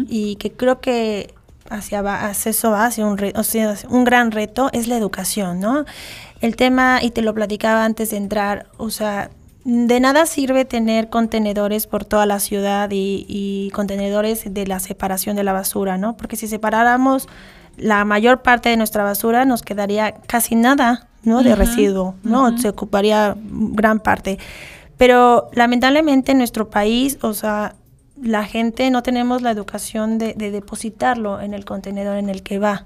y 0.08 0.34
que 0.34 0.50
creo 0.50 0.80
que 0.80 1.32
hacia, 1.68 2.00
hacia 2.00 2.50
eso 2.50 2.72
va, 2.72 2.86
hacia 2.86 3.06
un, 3.06 3.18
o 3.36 3.42
sea, 3.44 3.76
un 3.88 4.02
gran 4.02 4.32
reto, 4.32 4.68
es 4.72 4.88
la 4.88 4.96
educación, 4.96 5.60
¿no? 5.60 5.84
El 6.40 6.56
tema, 6.56 6.98
y 7.00 7.12
te 7.12 7.22
lo 7.22 7.32
platicaba 7.34 7.84
antes 7.84 8.10
de 8.10 8.16
entrar, 8.16 8.66
o 8.78 8.90
sea, 8.90 9.30
de 9.64 10.00
nada 10.00 10.26
sirve 10.26 10.64
tener 10.64 11.08
contenedores 11.08 11.86
por 11.86 12.04
toda 12.04 12.26
la 12.26 12.40
ciudad 12.40 12.90
y, 12.90 13.26
y 13.28 13.70
contenedores 13.70 14.52
de 14.52 14.66
la 14.66 14.80
separación 14.80 15.36
de 15.36 15.44
la 15.44 15.52
basura, 15.52 15.98
¿no? 15.98 16.16
Porque 16.16 16.34
si 16.34 16.48
separáramos 16.48 17.28
la 17.76 18.04
mayor 18.04 18.42
parte 18.42 18.70
de 18.70 18.76
nuestra 18.76 19.04
basura, 19.04 19.44
nos 19.44 19.62
quedaría 19.62 20.12
casi 20.26 20.56
nada 20.56 21.09
¿no? 21.22 21.42
De 21.42 21.54
residuo, 21.54 22.14
¿no? 22.22 22.56
Se 22.58 22.68
ocuparía 22.68 23.36
gran 23.38 24.00
parte. 24.00 24.38
Pero 24.96 25.48
lamentablemente 25.54 26.32
en 26.32 26.38
nuestro 26.38 26.68
país, 26.68 27.18
o 27.22 27.32
sea, 27.32 27.74
la 28.22 28.44
gente 28.44 28.90
no 28.90 29.02
tenemos 29.02 29.40
la 29.40 29.50
educación 29.50 30.18
de, 30.18 30.34
depositarlo 30.34 31.40
en 31.40 31.54
el 31.54 31.64
contenedor 31.64 32.18
en 32.18 32.28
el 32.28 32.42
que 32.42 32.58
va, 32.58 32.84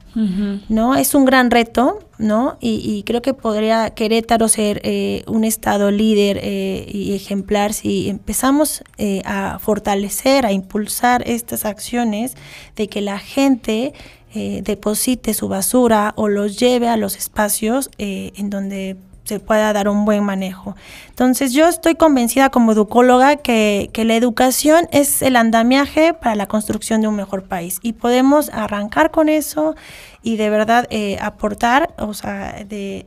¿no? 0.69 0.95
Es 0.95 1.15
un 1.15 1.25
gran 1.25 1.51
reto, 1.51 1.99
¿no? 2.19 2.57
Y, 2.61 3.03
creo 3.05 3.21
que 3.21 3.35
podría 3.35 3.91
Querétaro 3.91 4.49
ser 4.49 4.81
eh, 4.85 5.25
un 5.27 5.45
estado 5.45 5.91
líder 5.91 6.39
eh, 6.41 6.87
y 6.89 7.15
ejemplar 7.15 7.73
si 7.73 8.09
empezamos 8.09 8.85
eh, 8.97 9.23
a 9.25 9.59
fortalecer, 9.59 10.47
a 10.47 10.53
impulsar 10.53 11.29
estas 11.29 11.65
acciones 11.65 12.37
de 12.77 12.89
que 12.89 13.01
la 13.01 13.19
gente 13.19 13.93
eh, 14.35 14.63
deposite 14.65 15.33
su 15.35 15.49
basura 15.49 16.13
o 16.17 16.29
los 16.29 16.59
lleve 16.59 16.89
a 16.89 16.97
los 16.97 17.17
espacios 17.17 17.91
eh, 17.99 18.33
en 18.37 18.51
donde 18.51 18.97
se 19.25 19.41
pueda 19.41 19.73
dar 19.73 19.89
un 19.89 20.05
buen 20.05 20.23
manejo. 20.23 20.77
Entonces 21.09 21.53
yo 21.53 21.69
estoy 21.69 21.95
convencida 21.95 22.51
como 22.51 22.73
educóloga 22.73 23.37
que, 23.37 23.91
que, 23.93 24.05
la 24.05 24.17
educación 24.17 24.87
es 24.93 25.23
el 25.23 25.37
andamiaje 25.37 26.15
para 26.15 26.35
la 26.35 26.47
construcción 26.47 27.01
de 27.01 27.09
un 27.09 27.17
mejor 27.17 27.45
país 27.45 27.79
y 27.83 27.95
podemos 27.95 28.51
arrancar 28.51 29.11
con 29.11 29.29
eso 29.29 29.75
y 30.23 30.37
de 30.37 30.51
verdad 30.51 30.87
eh, 30.91 31.19
aportar, 31.21 31.95
o 31.99 32.15
sea, 32.15 32.65
de 32.65 33.07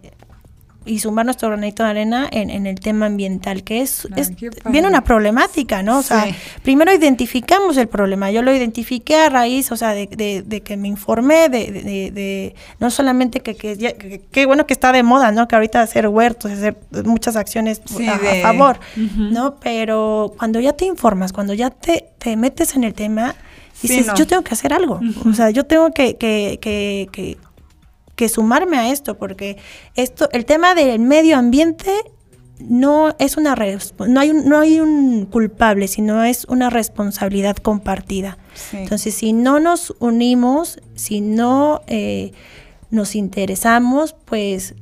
y 0.87 0.99
sumar 0.99 1.25
nuestro 1.25 1.49
granito 1.49 1.83
de 1.83 1.89
arena 1.89 2.27
en, 2.31 2.65
el 2.65 2.79
tema 2.79 3.07
ambiental, 3.07 3.63
que 3.63 3.81
es, 3.81 4.07
viene 4.69 4.87
una 4.87 5.03
problemática, 5.03 5.83
¿no? 5.83 5.99
O 5.99 6.01
sea, 6.01 6.25
primero 6.63 6.93
identificamos 6.93 7.77
el 7.77 7.87
problema. 7.87 8.31
Yo 8.31 8.41
lo 8.41 8.53
identifiqué 8.53 9.15
a 9.15 9.29
raíz, 9.29 9.71
o 9.71 9.77
sea, 9.77 9.91
de, 9.93 10.61
que 10.63 10.77
me 10.77 10.87
informé, 10.87 11.49
de, 11.49 12.55
no 12.79 12.89
solamente 12.89 13.41
que, 13.41 13.55
que, 13.55 14.45
bueno 14.45 14.65
que 14.65 14.73
está 14.73 14.91
de 14.91 15.03
moda, 15.03 15.31
¿no? 15.31 15.47
Que 15.47 15.55
ahorita 15.55 15.81
hacer 15.81 16.07
huertos, 16.07 16.51
hacer 16.51 16.77
muchas 17.05 17.35
acciones 17.35 17.81
a, 18.07 18.41
favor, 18.41 18.79
¿no? 18.95 19.55
Pero 19.55 20.33
cuando 20.37 20.59
ya 20.59 20.73
te 20.73 20.85
informas, 20.85 21.33
cuando 21.33 21.53
ya 21.53 21.69
te, 21.69 22.09
te 22.17 22.35
metes 22.35 22.75
en 22.75 22.83
el 22.83 22.93
tema, 22.93 23.35
dices, 23.81 24.07
yo 24.15 24.25
tengo 24.25 24.43
que 24.43 24.53
hacer 24.53 24.73
algo. 24.73 24.99
O 25.29 25.33
sea, 25.33 25.49
yo 25.49 25.65
tengo 25.65 25.91
que, 25.91 26.15
que, 26.15 26.59
que, 26.61 27.09
que 27.11 27.37
sumarme 28.29 28.77
a 28.77 28.91
esto, 28.91 29.17
porque 29.17 29.57
esto, 29.95 30.29
el 30.33 30.45
tema 30.45 30.75
del 30.75 30.99
medio 30.99 31.37
ambiente 31.37 31.91
no 32.59 33.15
es 33.19 33.37
una 33.37 33.55
no 34.07 34.19
hay 34.19 34.31
un, 34.31 34.49
no 34.49 34.59
hay 34.59 34.79
un 34.79 35.25
culpable, 35.25 35.87
sino 35.87 36.23
es 36.23 36.45
una 36.45 36.69
responsabilidad 36.69 37.55
compartida. 37.57 38.37
Entonces, 38.73 39.13
si 39.13 39.33
no 39.33 39.59
nos 39.59 39.93
unimos, 39.99 40.79
si 40.95 41.21
no 41.21 41.81
eh, 41.87 42.31
nos 42.89 43.15
interesamos, 43.15 44.15
pues 44.25 44.75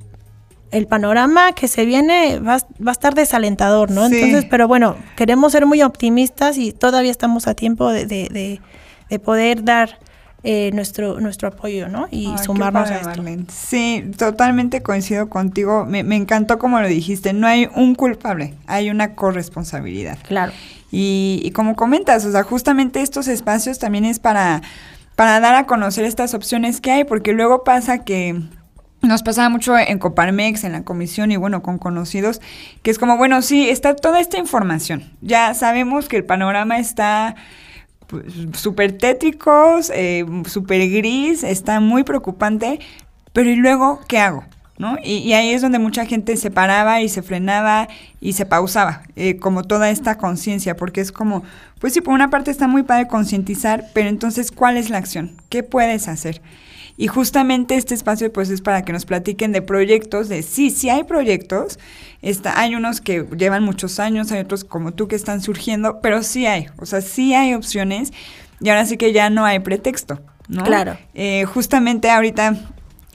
el 0.72 0.88
panorama 0.88 1.54
que 1.54 1.68
se 1.68 1.86
viene 1.86 2.40
va, 2.40 2.58
va 2.86 2.92
a 2.92 2.94
estar 2.94 3.14
desalentador, 3.14 3.92
¿no? 3.92 4.06
Entonces, 4.06 4.46
pero 4.50 4.68
bueno, 4.68 4.96
queremos 5.16 5.52
ser 5.52 5.66
muy 5.66 5.82
optimistas 5.82 6.58
y 6.58 6.72
todavía 6.72 7.12
estamos 7.12 7.48
a 7.48 7.54
tiempo 7.56 7.92
de, 7.92 8.06
de, 8.06 8.62
de 9.10 9.20
poder 9.20 9.64
dar 9.64 10.00
eh, 10.48 10.70
nuestro, 10.74 11.20
nuestro 11.20 11.48
apoyo, 11.48 11.90
¿no? 11.90 12.08
Y 12.12 12.32
sumarnos 12.38 12.92
a 12.92 12.98
esto. 12.98 13.24
Sí, 13.48 14.12
totalmente 14.16 14.84
coincido 14.84 15.28
contigo. 15.28 15.86
Me, 15.86 16.02
encantó 16.16 16.60
como 16.60 16.80
lo 16.80 16.88
dijiste, 16.88 17.34
no 17.34 17.48
hay 17.48 17.68
un 17.76 17.96
culpable, 17.96 18.54
hay 18.68 18.92
una 18.92 19.16
corresponsabilidad. 19.16 20.20
Claro. 20.28 20.54
Y, 20.92 21.42
y 21.44 21.50
como 21.50 21.76
comentas, 21.76 22.26
o 22.26 22.32
sea, 22.32 22.44
justamente 22.44 23.02
estos 23.02 23.28
espacios 23.28 23.80
también 23.80 24.06
es 24.06 24.20
para, 24.20 24.62
para 25.16 25.40
dar 25.40 25.56
a 25.56 25.66
conocer 25.66 26.06
estas 26.06 26.36
opciones 26.36 26.80
que 26.80 26.92
hay, 26.92 27.04
porque 27.06 27.34
luego 27.34 27.64
pasa 27.64 28.04
que 28.04 28.40
nos 29.02 29.24
pasaba 29.24 29.50
mucho 29.50 29.76
en 29.76 29.98
Coparmex, 29.98 30.64
en 30.64 30.74
la 30.74 30.84
comisión 30.84 31.32
y 31.32 31.38
bueno, 31.38 31.64
con 31.64 31.80
conocidos, 31.80 32.40
que 32.84 32.92
es 32.92 33.00
como, 33.00 33.18
bueno, 33.18 33.42
sí, 33.42 33.68
está 33.68 33.96
toda 33.96 34.20
esta 34.20 34.38
información. 34.38 35.12
Ya 35.22 35.56
sabemos 35.56 36.08
que 36.08 36.18
el 36.18 36.24
panorama 36.24 36.78
está 36.78 37.36
súper 38.54 38.98
tétricos, 38.98 39.92
eh, 39.94 40.26
súper 40.48 40.90
gris, 40.90 41.44
está 41.44 41.80
muy 41.80 42.04
preocupante, 42.04 42.80
pero 43.34 43.50
¿y 43.50 43.56
luego 43.56 44.02
qué 44.08 44.20
hago? 44.20 44.44
¿No? 44.78 44.98
Y, 45.02 45.32
ahí 45.32 45.52
es 45.52 45.62
donde 45.62 45.80
mucha 45.80 46.06
gente 46.06 46.36
se 46.36 46.52
paraba 46.52 47.02
y 47.02 47.08
se 47.08 47.22
frenaba 47.22 47.88
y 48.20 48.34
se 48.34 48.46
pausaba, 48.46 49.04
eh, 49.16 49.38
como 49.38 49.64
toda 49.64 49.90
esta 49.90 50.18
conciencia, 50.18 50.76
porque 50.76 51.00
es 51.00 51.14
como, 51.14 51.44
pues 51.80 51.94
sí, 51.94 52.02
por 52.02 52.14
una 52.14 52.30
parte 52.30 52.52
está 52.52 52.68
muy 52.68 52.84
padre 52.84 53.08
concientizar, 53.08 53.86
pero 53.94 54.10
entonces, 54.10 54.52
¿cuál 54.52 54.76
es 54.76 54.90
la 54.90 54.98
acción? 54.98 55.32
¿Qué 55.48 55.64
puedes 55.64 56.10
hacer? 56.10 56.42
Y 56.98 57.08
justamente 57.08 57.76
este 57.76 57.94
espacio 57.94 58.32
pues 58.32 58.50
es 58.50 58.62
para 58.62 58.84
que 58.84 58.94
nos 58.94 59.06
platiquen 59.06 59.52
de 59.52 59.62
proyectos, 59.62 60.30
de 60.30 60.44
sí, 60.44 60.70
sí 60.70 60.90
hay 60.90 61.04
proyectos, 61.04 61.78
está, 62.22 62.60
hay 62.60 62.76
unos 62.76 63.02
que 63.02 63.26
llevan 63.38 63.64
muchos 63.64 64.00
años, 64.00 64.32
hay 64.32 64.40
otros 64.40 64.64
como 64.64 64.94
tú 64.94 65.08
que 65.08 65.16
están 65.16 65.42
surgiendo, 65.42 66.00
pero 66.02 66.24
sí 66.24 66.46
hay, 66.46 66.68
o 66.78 66.86
sea, 66.86 67.02
sí 67.02 67.34
hay 67.34 67.54
opciones 67.54 68.14
y 68.62 68.70
ahora 68.70 68.86
sí 68.86 68.96
que 68.96 69.12
ya 69.12 69.30
no 69.30 69.44
hay 69.46 69.60
pretexto, 69.60 70.22
¿no? 70.48 70.64
Claro. 70.64 70.98
Eh, 71.14 71.44
justamente 71.46 72.10
ahorita 72.10 72.56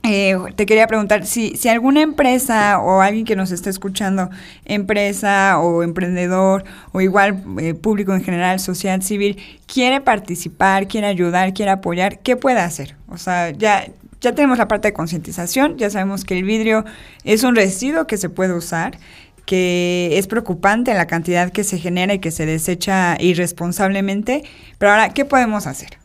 eh, 0.03 0.37
te 0.57 0.65
quería 0.65 0.87
preguntar 0.87 1.27
si, 1.27 1.57
si 1.57 1.69
alguna 1.69 2.01
empresa 2.01 2.81
o 2.81 3.03
alguien 3.03 3.27
que 3.27 3.37
nos 3.37 3.51
está 3.51 3.69
escuchando, 3.69 4.31
empresa 4.65 5.59
o 5.59 5.83
emprendedor 5.83 6.65
o 6.93 7.03
igual 7.03 7.43
eh, 7.59 7.75
público 7.75 8.15
en 8.15 8.25
general, 8.25 8.61
social, 8.61 9.03
civil, 9.03 9.39
quiere 9.67 10.01
participar, 10.01 10.89
quiere 10.89 11.07
ayudar, 11.07 11.53
quiere 11.53 11.71
apoyar, 11.73 12.21
¿qué 12.21 12.37
puede 12.37 12.61
hacer? 12.61 12.97
O 13.09 13.19
sea, 13.19 13.51
ya, 13.51 13.89
ya 14.23 14.35
tenemos 14.35 14.57
la 14.57 14.69
parte 14.69 14.89
de 14.89 14.95
concientización, 14.95 15.77
ya 15.77 15.91
sabemos 15.91 16.25
que 16.25 16.39
el 16.39 16.45
vidrio 16.45 16.85
es 17.25 17.43
un 17.43 17.55
residuo 17.55 18.07
que 18.07 18.17
se 18.17 18.31
puede 18.31 18.55
usar, 18.55 18.99
que 19.45 20.17
es 20.17 20.27
preocupante 20.29 20.95
la 20.95 21.07
cantidad 21.07 21.51
que 21.51 21.63
se 21.63 21.79
genera 21.79 22.15
y 22.15 22.21
que 22.21 22.31
se 22.31 22.47
desecha 22.47 23.17
irresponsablemente, 23.21 24.45
pero 24.79 24.93
ahora, 24.93 25.11
¿qué 25.11 25.27
podemos 25.27 25.67
hacer? 25.67 25.99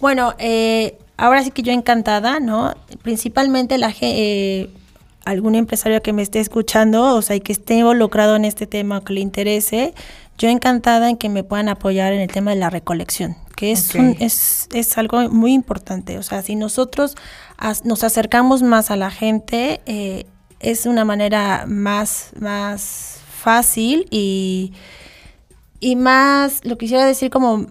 Bueno, 0.00 0.34
eh, 0.38 0.96
ahora 1.16 1.42
sí 1.42 1.50
que 1.50 1.62
yo 1.62 1.72
encantada, 1.72 2.40
¿no? 2.40 2.74
Principalmente 3.02 3.78
la 3.78 3.94
eh, 4.00 4.70
algún 5.24 5.54
empresario 5.54 6.02
que 6.02 6.12
me 6.12 6.22
esté 6.22 6.40
escuchando, 6.40 7.14
o 7.14 7.22
sea, 7.22 7.36
y 7.36 7.40
que 7.40 7.52
esté 7.52 7.74
involucrado 7.74 8.36
en 8.36 8.44
este 8.44 8.66
tema, 8.66 9.02
que 9.04 9.12
le 9.12 9.20
interese, 9.20 9.94
yo 10.38 10.48
encantada 10.48 11.08
en 11.08 11.16
que 11.16 11.28
me 11.28 11.44
puedan 11.44 11.68
apoyar 11.68 12.12
en 12.12 12.20
el 12.20 12.28
tema 12.28 12.50
de 12.50 12.56
la 12.56 12.70
recolección, 12.70 13.36
que 13.56 13.72
es, 13.72 13.94
es, 14.18 14.68
es 14.72 14.98
algo 14.98 15.28
muy 15.28 15.52
importante. 15.52 16.18
O 16.18 16.22
sea, 16.22 16.42
si 16.42 16.56
nosotros 16.56 17.16
nos 17.84 18.02
acercamos 18.02 18.62
más 18.62 18.90
a 18.90 18.96
la 18.96 19.10
gente, 19.10 19.80
eh, 19.86 20.26
es 20.58 20.86
una 20.86 21.04
manera 21.04 21.64
más, 21.68 22.30
más 22.40 23.20
fácil 23.30 24.06
y, 24.10 24.72
y 25.80 25.96
más, 25.96 26.64
lo 26.64 26.78
quisiera 26.78 27.04
decir 27.04 27.30
como 27.30 27.66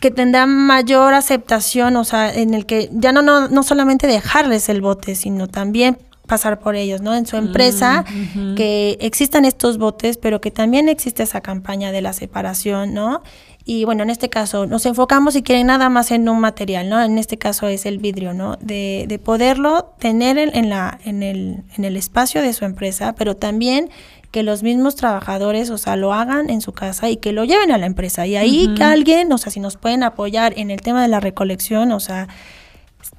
que 0.00 0.10
tendrá 0.10 0.46
mayor 0.46 1.14
aceptación, 1.14 1.96
o 1.96 2.04
sea, 2.04 2.32
en 2.32 2.54
el 2.54 2.66
que 2.66 2.88
ya 2.92 3.12
no, 3.12 3.22
no, 3.22 3.48
no 3.48 3.62
solamente 3.62 4.06
dejarles 4.06 4.68
el 4.68 4.80
bote, 4.80 5.14
sino 5.14 5.46
también 5.46 5.98
pasar 6.26 6.60
por 6.60 6.76
ellos, 6.76 7.00
¿no? 7.02 7.14
En 7.14 7.26
su 7.26 7.36
empresa, 7.36 8.04
mm, 8.34 8.54
que 8.54 8.96
existan 9.00 9.44
estos 9.44 9.78
botes, 9.78 10.16
pero 10.16 10.40
que 10.40 10.52
también 10.52 10.88
existe 10.88 11.24
esa 11.24 11.40
campaña 11.40 11.90
de 11.90 12.02
la 12.02 12.12
separación, 12.12 12.94
¿no? 12.94 13.22
Y 13.64 13.84
bueno, 13.84 14.04
en 14.04 14.10
este 14.10 14.30
caso 14.30 14.66
nos 14.66 14.86
enfocamos, 14.86 15.34
si 15.34 15.42
quieren, 15.42 15.66
nada 15.66 15.88
más 15.88 16.12
en 16.12 16.28
un 16.28 16.40
material, 16.40 16.88
¿no? 16.88 17.02
En 17.02 17.18
este 17.18 17.36
caso 17.36 17.66
es 17.66 17.84
el 17.84 17.98
vidrio, 17.98 18.32
¿no? 18.32 18.56
De, 18.60 19.06
de 19.08 19.18
poderlo 19.18 19.92
tener 19.98 20.38
en, 20.38 20.70
la, 20.70 20.98
en, 21.04 21.22
el, 21.22 21.64
en 21.76 21.84
el 21.84 21.96
espacio 21.96 22.42
de 22.42 22.52
su 22.52 22.64
empresa, 22.64 23.14
pero 23.16 23.36
también 23.36 23.90
que 24.30 24.42
los 24.42 24.62
mismos 24.62 24.94
trabajadores, 24.94 25.70
o 25.70 25.78
sea, 25.78 25.96
lo 25.96 26.12
hagan 26.12 26.50
en 26.50 26.60
su 26.60 26.72
casa 26.72 27.10
y 27.10 27.16
que 27.16 27.32
lo 27.32 27.44
lleven 27.44 27.72
a 27.72 27.78
la 27.78 27.86
empresa. 27.86 28.26
Y 28.26 28.36
ahí 28.36 28.72
que 28.76 28.84
alguien, 28.84 29.32
o 29.32 29.38
sea, 29.38 29.50
si 29.50 29.60
nos 29.60 29.76
pueden 29.76 30.02
apoyar 30.02 30.54
en 30.56 30.70
el 30.70 30.80
tema 30.80 31.02
de 31.02 31.08
la 31.08 31.20
recolección, 31.20 31.90
o 31.90 32.00
sea, 32.00 32.28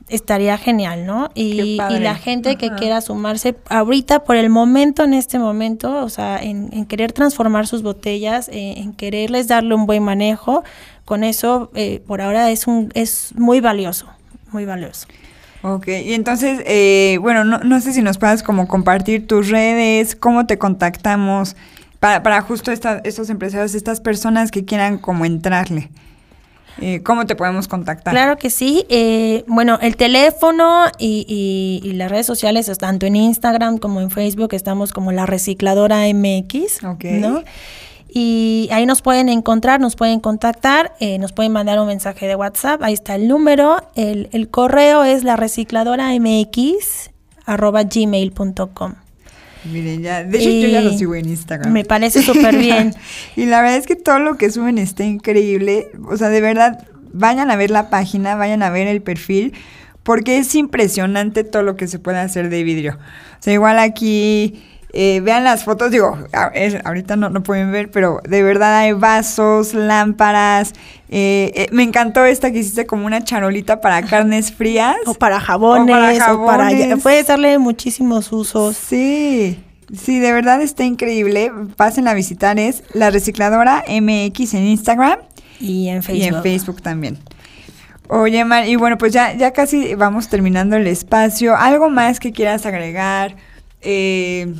estaría 0.07 0.57
genial, 0.57 1.05
¿no? 1.05 1.29
Y, 1.33 1.75
la 1.75 2.15
gente 2.15 2.57
que 2.57 2.71
quiera 2.71 3.01
sumarse 3.01 3.55
ahorita, 3.69 4.23
por 4.23 4.35
el 4.35 4.49
momento, 4.49 5.03
en 5.03 5.13
este 5.13 5.39
momento, 5.39 6.03
o 6.03 6.09
sea, 6.09 6.37
en, 6.41 6.85
querer 6.85 7.13
transformar 7.13 7.67
sus 7.67 7.81
botellas, 7.81 8.49
eh, 8.49 8.75
en 8.77 8.93
quererles 8.93 9.47
darle 9.47 9.75
un 9.75 9.85
buen 9.85 10.03
manejo, 10.03 10.63
con 11.05 11.23
eso, 11.23 11.71
eh, 11.75 12.01
por 12.05 12.21
ahora 12.21 12.51
es, 12.51 12.67
un, 12.67 12.91
es 12.93 13.33
muy 13.35 13.59
valioso, 13.59 14.07
muy 14.51 14.65
valioso. 14.65 15.07
Ok, 15.63 15.87
y 15.87 16.13
entonces, 16.13 16.61
eh, 16.65 17.17
bueno, 17.21 17.43
no, 17.43 17.59
no, 17.59 17.81
sé 17.81 17.93
si 17.93 18.01
nos 18.01 18.17
puedas 18.17 18.41
como 18.41 18.67
compartir 18.67 19.27
tus 19.27 19.49
redes, 19.49 20.15
cómo 20.15 20.47
te 20.47 20.57
contactamos 20.57 21.55
para, 21.99 22.23
para 22.23 22.41
justo 22.41 22.71
estos 22.71 23.29
empresarios, 23.29 23.75
estas 23.75 24.01
personas 24.01 24.49
que 24.49 24.65
quieran 24.65 24.97
como 24.97 25.23
entrarle. 25.23 25.89
Eh, 26.79 27.03
¿Cómo 27.03 27.27
te 27.27 27.35
podemos 27.35 27.67
contactar? 27.67 28.13
Claro 28.13 28.37
que 28.37 28.49
sí. 28.49 28.85
Eh, 28.89 29.43
bueno, 29.45 29.77
el 29.81 29.95
teléfono 29.97 30.85
y, 30.97 31.81
y, 31.83 31.93
las 31.93 32.09
redes 32.09 32.25
sociales, 32.25 32.71
tanto 32.79 33.05
en 33.05 33.15
Instagram 33.15 33.77
como 33.77 34.01
en 34.01 34.09
Facebook, 34.09 34.53
estamos 34.53 34.93
como 34.93 35.11
la 35.11 35.27
recicladora 35.27 36.05
MX. 36.11 36.83
Ok. 36.85 37.03
¿no? 37.03 37.43
Y 38.13 38.67
ahí 38.73 38.85
nos 38.85 39.01
pueden 39.01 39.29
encontrar, 39.29 39.79
nos 39.79 39.95
pueden 39.95 40.19
contactar, 40.19 40.93
eh, 40.99 41.17
nos 41.17 41.31
pueden 41.31 41.53
mandar 41.53 41.79
un 41.79 41.87
mensaje 41.87 42.27
de 42.27 42.35
WhatsApp, 42.35 42.83
ahí 42.83 42.93
está 42.93 43.15
el 43.15 43.29
número, 43.29 43.77
el, 43.95 44.27
el 44.33 44.49
correo 44.49 45.05
es 45.05 45.23
la 45.23 45.37
recicladora 45.37 46.09
mx 46.19 47.09
arroba 47.45 47.83
gmail.com. 47.83 48.95
Miren, 49.71 50.01
ya, 50.01 50.23
de 50.23 50.37
hecho 50.37 50.49
yo 50.49 50.67
ya 50.67 50.81
lo 50.81 50.91
sigo 50.91 51.15
en 51.15 51.29
Instagram. 51.29 51.71
Me 51.71 51.85
parece 51.85 52.21
súper 52.21 52.57
bien. 52.57 52.93
y 53.35 53.45
la 53.45 53.61
verdad 53.61 53.77
es 53.77 53.87
que 53.87 53.95
todo 53.95 54.19
lo 54.19 54.35
que 54.35 54.49
suben 54.51 54.77
está 54.77 55.03
increíble. 55.05 55.91
O 56.09 56.17
sea, 56.17 56.29
de 56.29 56.41
verdad, 56.41 56.87
vayan 57.13 57.51
a 57.51 57.55
ver 57.55 57.69
la 57.69 57.89
página, 57.89 58.35
vayan 58.35 58.63
a 58.63 58.71
ver 58.71 58.87
el 58.87 59.01
perfil, 59.01 59.53
porque 60.03 60.37
es 60.37 60.55
impresionante 60.55 61.43
todo 61.43 61.63
lo 61.63 61.75
que 61.75 61.87
se 61.87 61.99
puede 61.99 62.17
hacer 62.17 62.49
de 62.49 62.63
vidrio. 62.63 62.97
O 63.39 63.43
sea, 63.43 63.53
igual 63.53 63.79
aquí 63.79 64.63
eh, 64.93 65.21
vean 65.21 65.45
las 65.45 65.63
fotos, 65.63 65.89
digo, 65.89 66.17
ahorita 66.83 67.15
no, 67.15 67.29
no, 67.29 67.43
pueden 67.43 67.71
ver, 67.71 67.89
pero 67.91 68.19
de 68.27 68.43
verdad 68.43 68.77
hay 68.77 68.91
vasos, 68.91 69.73
lámparas. 69.73 70.73
Eh, 71.09 71.51
eh, 71.55 71.67
me 71.71 71.83
encantó 71.83 72.25
esta 72.25 72.51
que 72.51 72.59
hiciste 72.59 72.85
como 72.85 73.05
una 73.05 73.23
charolita 73.23 73.79
para 73.79 74.01
carnes 74.01 74.51
frías. 74.51 74.97
O 75.05 75.13
para 75.13 75.39
jabones, 75.39 76.21
o 76.29 76.45
para, 76.45 76.69
puedes 77.01 77.27
darle 77.27 77.57
muchísimos 77.57 78.31
usos. 78.33 78.75
Sí. 78.75 79.63
Sí, 79.97 80.19
de 80.19 80.31
verdad 80.31 80.61
está 80.61 80.83
increíble. 80.83 81.51
Pasen 81.77 82.07
a 82.07 82.13
visitar, 82.13 82.59
es 82.59 82.83
la 82.93 83.09
recicladora 83.09 83.83
MX 83.87 84.53
en 84.55 84.65
Instagram. 84.65 85.19
Y 85.59 85.87
en 85.87 86.03
Facebook. 86.03 86.23
Y 86.23 86.27
en 86.27 86.41
Facebook 86.41 86.81
también. 86.81 87.17
Oye, 88.07 88.43
Mar, 88.43 88.67
y 88.67 88.75
bueno, 88.75 88.97
pues 88.97 89.13
ya, 89.13 89.33
ya 89.35 89.51
casi 89.51 89.95
vamos 89.95 90.27
terminando 90.27 90.75
el 90.75 90.87
espacio. 90.87 91.55
¿Algo 91.55 91.89
más 91.89 92.19
que 92.19 92.33
quieras 92.33 92.65
agregar? 92.65 93.37
Eh, 93.81 94.53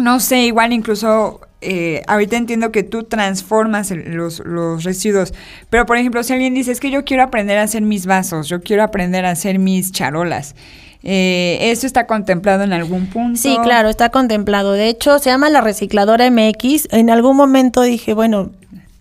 no 0.00 0.20
sé, 0.20 0.44
igual 0.44 0.72
incluso 0.72 1.40
eh, 1.60 2.02
ahorita 2.06 2.36
entiendo 2.36 2.72
que 2.72 2.82
tú 2.82 3.02
transformas 3.02 3.90
los, 3.90 4.42
residuos, 4.82 5.34
pero 5.68 5.84
por 5.84 5.98
ejemplo, 5.98 6.22
si 6.22 6.32
alguien 6.32 6.54
dice, 6.54 6.72
es 6.72 6.80
que 6.80 6.90
yo 6.90 7.04
quiero 7.04 7.22
aprender 7.22 7.58
a 7.58 7.62
hacer 7.62 7.82
mis 7.82 8.06
vasos, 8.06 8.48
yo 8.48 8.62
quiero 8.62 8.82
aprender 8.82 9.26
a 9.26 9.30
hacer 9.30 9.58
mis 9.58 9.92
charolas, 9.92 10.54
eh, 11.02 11.58
¿eso 11.60 11.86
está 11.86 12.06
contemplado 12.06 12.64
en 12.64 12.72
algún 12.72 13.06
punto? 13.06 13.38
Sí, 13.40 13.56
claro, 13.62 13.88
está 13.88 14.10
contemplado. 14.10 14.72
De 14.72 14.88
hecho, 14.88 15.18
se 15.18 15.30
llama 15.30 15.48
la 15.48 15.62
recicladora 15.62 16.30
MX. 16.30 16.88
En 16.90 17.08
algún 17.08 17.38
momento 17.38 17.80
dije, 17.80 18.12
bueno, 18.12 18.50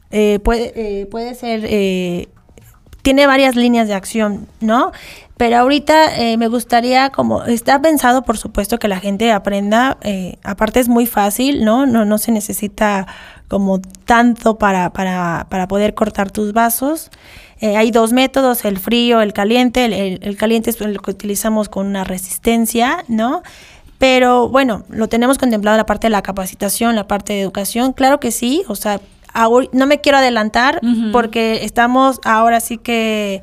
eh, 0.09 0.39
puede, 0.41 1.05
puede 1.07 1.35
ser 1.35 1.65
tiene 3.01 3.27
varias 3.27 3.55
líneas 3.55 3.87
de 3.87 3.93
acción, 3.93 4.47
¿no? 4.59 4.91
Pero 5.37 5.57
ahorita 5.57 6.17
eh, 6.17 6.35
me 6.35 6.49
gustaría, 6.49 7.11
como 7.11 7.45
está 7.45 7.81
pensado, 7.81 8.23
por 8.23 8.37
supuesto, 8.37 8.77
que 8.77 8.89
la 8.89 8.99
gente 8.99 9.31
aprenda, 9.31 9.97
eh, 10.01 10.35
aparte 10.43 10.81
es 10.81 10.89
muy 10.89 11.05
fácil, 11.05 11.63
¿no? 11.63 11.85
No, 11.85 12.03
no 12.03 12.17
se 12.17 12.33
necesita 12.33 13.07
como 13.47 13.79
tanto 13.79 14.57
para, 14.57 14.91
para, 14.91 15.47
para 15.49 15.67
poder 15.69 15.93
cortar 15.93 16.29
tus 16.29 16.51
vasos. 16.51 17.09
Eh, 17.61 17.77
hay 17.77 17.89
dos 17.89 18.11
métodos, 18.11 18.65
el 18.65 18.79
frío, 18.79 19.21
el 19.21 19.31
caliente. 19.31 19.85
El, 19.85 20.19
el, 20.21 20.37
caliente 20.37 20.71
es 20.71 20.81
el 20.81 21.01
que 21.01 21.11
utilizamos 21.11 21.69
con 21.69 21.87
una 21.87 22.03
resistencia, 22.03 23.05
¿no? 23.07 23.41
Pero 23.97 24.49
bueno, 24.49 24.83
lo 24.89 25.07
tenemos 25.07 25.37
contemplado 25.37 25.77
la 25.77 25.85
parte 25.85 26.07
de 26.07 26.11
la 26.11 26.21
capacitación, 26.21 26.95
la 26.95 27.07
parte 27.07 27.33
de 27.33 27.41
educación, 27.41 27.93
claro 27.93 28.19
que 28.19 28.31
sí, 28.31 28.63
o 28.67 28.75
sea, 28.75 29.01
no 29.71 29.87
me 29.87 30.01
quiero 30.01 30.17
adelantar 30.17 30.81
porque 31.11 31.63
estamos 31.63 32.19
ahora 32.23 32.59
sí 32.59 32.77
que 32.77 33.41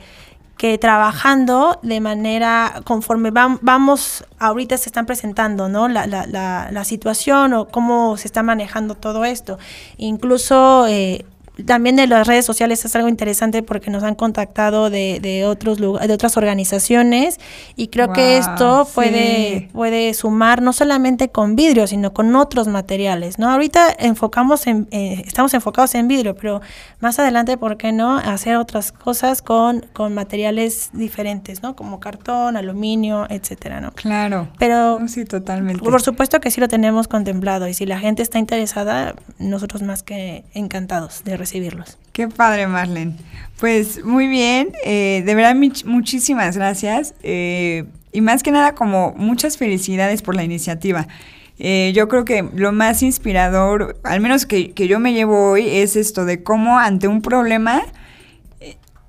que 0.57 0.79
trabajando 0.79 1.79
de 1.83 2.01
manera 2.01 2.81
conforme 2.85 3.31
vamos, 3.31 4.25
ahorita 4.39 4.79
se 4.79 4.89
están 4.89 5.05
presentando, 5.05 5.69
¿no? 5.69 5.87
La, 5.89 6.07
la, 6.07 6.27
la, 6.27 6.85
situación 6.85 7.53
o 7.53 7.69
cómo 7.69 8.17
se 8.17 8.27
está 8.27 8.43
manejando 8.43 8.95
todo 8.95 9.25
esto. 9.25 9.59
Incluso 9.99 10.87
eh, 10.87 11.27
también 11.65 11.97
de 11.97 12.07
las 12.07 12.27
redes 12.27 12.45
sociales 12.45 12.85
es 12.85 12.95
algo 12.97 13.09
interesante 13.09 13.63
porque 13.63 13.91
nos 13.91 14.03
han 14.03 14.15
contactado 14.15 14.91
de, 14.91 15.21
de 15.21 15.47
otros 15.47 15.79
de 15.79 16.13
otras 16.13 16.37
organizaciones 16.37 17.41
y 17.77 17.89
creo 17.89 18.13
que 18.13 18.37
esto 18.37 18.87
puede 18.95 19.71
puede 19.73 20.13
sumar 20.13 20.61
no 20.61 20.73
solamente 20.73 21.31
con 21.31 21.57
vidrio 21.57 21.87
sino 21.87 22.13
con 22.13 22.35
otros 22.37 22.69
materiales 22.69 23.39
no 23.39 23.51
ahorita 23.51 23.89
enfocamos 23.99 24.67
en 24.67 24.87
eh, 24.91 25.23
estamos 25.27 25.55
enfocados 25.55 25.95
en 25.95 26.09
vidrio 26.09 26.35
pero 26.35 26.61
más 27.01 27.19
adelante 27.19 27.57
por 27.57 27.79
qué 27.79 27.93
no 27.93 28.17
hacer 28.19 28.57
otras 28.57 28.93
cosas 28.93 29.41
con 29.41 29.87
con 29.95 30.13
materiales 30.13 30.91
diferentes 30.93 31.63
no 31.63 31.75
como 31.75 32.01
cartón 32.01 32.57
aluminio 32.57 33.27
etcétera 33.31 33.81
no 33.81 33.93
claro. 33.93 34.49
Pero 34.59 35.01
sí 35.09 35.25
totalmente. 35.25 35.83
por 35.83 36.03
supuesto 36.03 36.41
que 36.41 36.51
sí 36.51 36.61
lo 36.61 36.69
tenemos 36.69 37.09
contemplado 37.09 37.67
y 37.67 37.73
si 37.73 37.87
la 37.87 37.99
gente 37.99 38.23
está 38.23 38.39
interesada 38.39 39.15
nosotros 39.39 39.83
más 39.83 40.03
que 40.03 40.45
encantados 40.53 41.25
de 41.25 41.37
recibirlos. 41.47 41.97
Qué 42.13 42.29
padre, 42.29 42.67
Marlene. 42.67 43.15
Pues 43.61 44.05
muy 44.05 44.27
bien, 44.27 44.73
eh, 44.85 45.23
de 45.25 45.35
verdad 45.35 45.55
muchísimas 45.87 46.57
gracias 46.57 47.15
eh, 47.23 47.85
y 48.13 48.21
más 48.21 48.43
que 48.43 48.51
nada 48.51 48.75
como 48.75 49.15
muchas 49.17 49.57
felicidades 49.57 50.23
por 50.23 50.35
la 50.35 50.45
iniciativa. 50.45 51.07
Eh, 51.59 51.93
yo 51.95 52.09
creo 52.09 52.27
que 52.27 52.47
lo 52.55 52.73
más 52.73 53.03
inspirador, 53.03 53.99
al 54.03 54.21
menos 54.21 54.45
que, 54.45 54.75
yo 54.75 54.99
me 54.99 55.15
llevo 55.15 55.53
hoy, 55.53 55.69
es 55.69 55.97
esto 55.97 56.27
de 56.27 56.43
cómo 56.43 56.79
ante 56.79 57.09
un 57.09 57.23
problema 57.23 57.83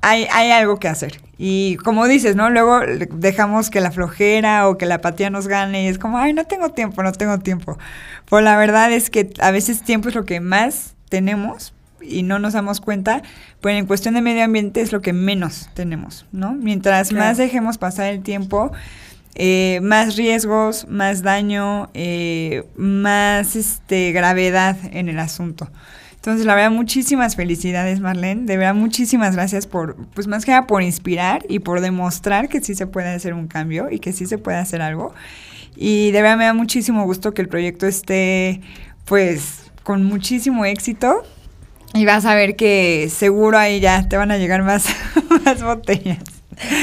hay, 0.01 0.27
hay 0.31 0.51
algo 0.51 0.77
que 0.77 0.87
hacer. 0.87 1.19
Y 1.37 1.75
como 1.77 2.07
dices, 2.07 2.35
¿no? 2.35 2.49
Luego 2.49 2.79
dejamos 3.11 3.69
que 3.69 3.81
la 3.81 3.91
flojera 3.91 4.69
o 4.69 4.77
que 4.77 4.85
la 4.85 4.95
apatía 4.95 5.29
nos 5.29 5.47
gane 5.47 5.83
y 5.83 5.87
es 5.87 5.99
como, 5.99 6.19
ay, 6.19 6.33
no 6.33 6.45
tengo 6.45 6.69
tiempo, 6.69 7.03
no 7.03 7.11
tengo 7.11 7.39
tiempo. 7.39 7.77
Pues 8.25 8.43
la 8.43 8.55
verdad 8.57 8.93
es 8.93 9.09
que 9.09 9.33
a 9.39 9.51
veces 9.51 9.81
tiempo 9.81 10.07
es 10.07 10.15
lo 10.15 10.23
que 10.23 10.39
más 10.39 10.95
tenemos 11.09 11.73
y 12.01 12.23
no 12.23 12.39
nos 12.39 12.53
damos 12.53 12.81
cuenta, 12.81 13.21
pues 13.61 13.77
en 13.77 13.85
cuestión 13.85 14.13
de 14.13 14.21
medio 14.21 14.43
ambiente 14.43 14.81
es 14.81 14.91
lo 14.91 15.01
que 15.01 15.13
menos 15.13 15.69
tenemos, 15.73 16.25
¿no? 16.31 16.53
Mientras 16.53 17.11
más 17.11 17.37
dejemos 17.37 17.77
pasar 17.77 18.07
el 18.13 18.21
tiempo, 18.21 18.71
eh, 19.35 19.79
más 19.83 20.15
riesgos, 20.15 20.87
más 20.89 21.21
daño, 21.21 21.89
eh, 21.93 22.63
más 22.75 23.55
este, 23.55 24.11
gravedad 24.11 24.77
en 24.91 25.09
el 25.09 25.19
asunto. 25.19 25.69
Entonces, 26.15 26.45
la 26.45 26.55
verdad, 26.55 26.71
muchísimas 26.71 27.35
felicidades, 27.35 27.99
Marlene. 27.99 28.45
De 28.45 28.57
verdad, 28.57 28.73
muchísimas 28.73 29.35
gracias 29.35 29.67
por, 29.67 29.95
pues 30.07 30.27
más 30.27 30.43
que 30.43 30.51
nada 30.51 30.67
por 30.67 30.81
inspirar 30.81 31.45
y 31.47 31.59
por 31.59 31.81
demostrar 31.81 32.49
que 32.49 32.61
sí 32.61 32.75
se 32.75 32.87
puede 32.87 33.09
hacer 33.09 33.33
un 33.33 33.47
cambio 33.47 33.89
y 33.91 33.99
que 33.99 34.11
sí 34.11 34.25
se 34.25 34.37
puede 34.37 34.57
hacer 34.57 34.81
algo. 34.81 35.13
Y 35.75 36.11
de 36.11 36.21
verdad 36.21 36.37
me 36.37 36.45
da 36.45 36.53
muchísimo 36.53 37.05
gusto 37.05 37.33
que 37.33 37.43
el 37.43 37.47
proyecto 37.47 37.85
esté, 37.85 38.61
pues, 39.05 39.71
con 39.83 40.03
muchísimo 40.03 40.65
éxito 40.65 41.23
Y 41.93 42.05
vas 42.05 42.25
a 42.25 42.35
ver 42.35 42.55
que 42.55 43.09
seguro 43.13 43.57
ahí 43.57 43.79
ya 43.79 44.07
te 44.07 44.17
van 44.17 44.31
a 44.31 44.37
llegar 44.37 44.63
más, 44.63 44.87
más 45.45 45.63
botellas. 45.63 46.19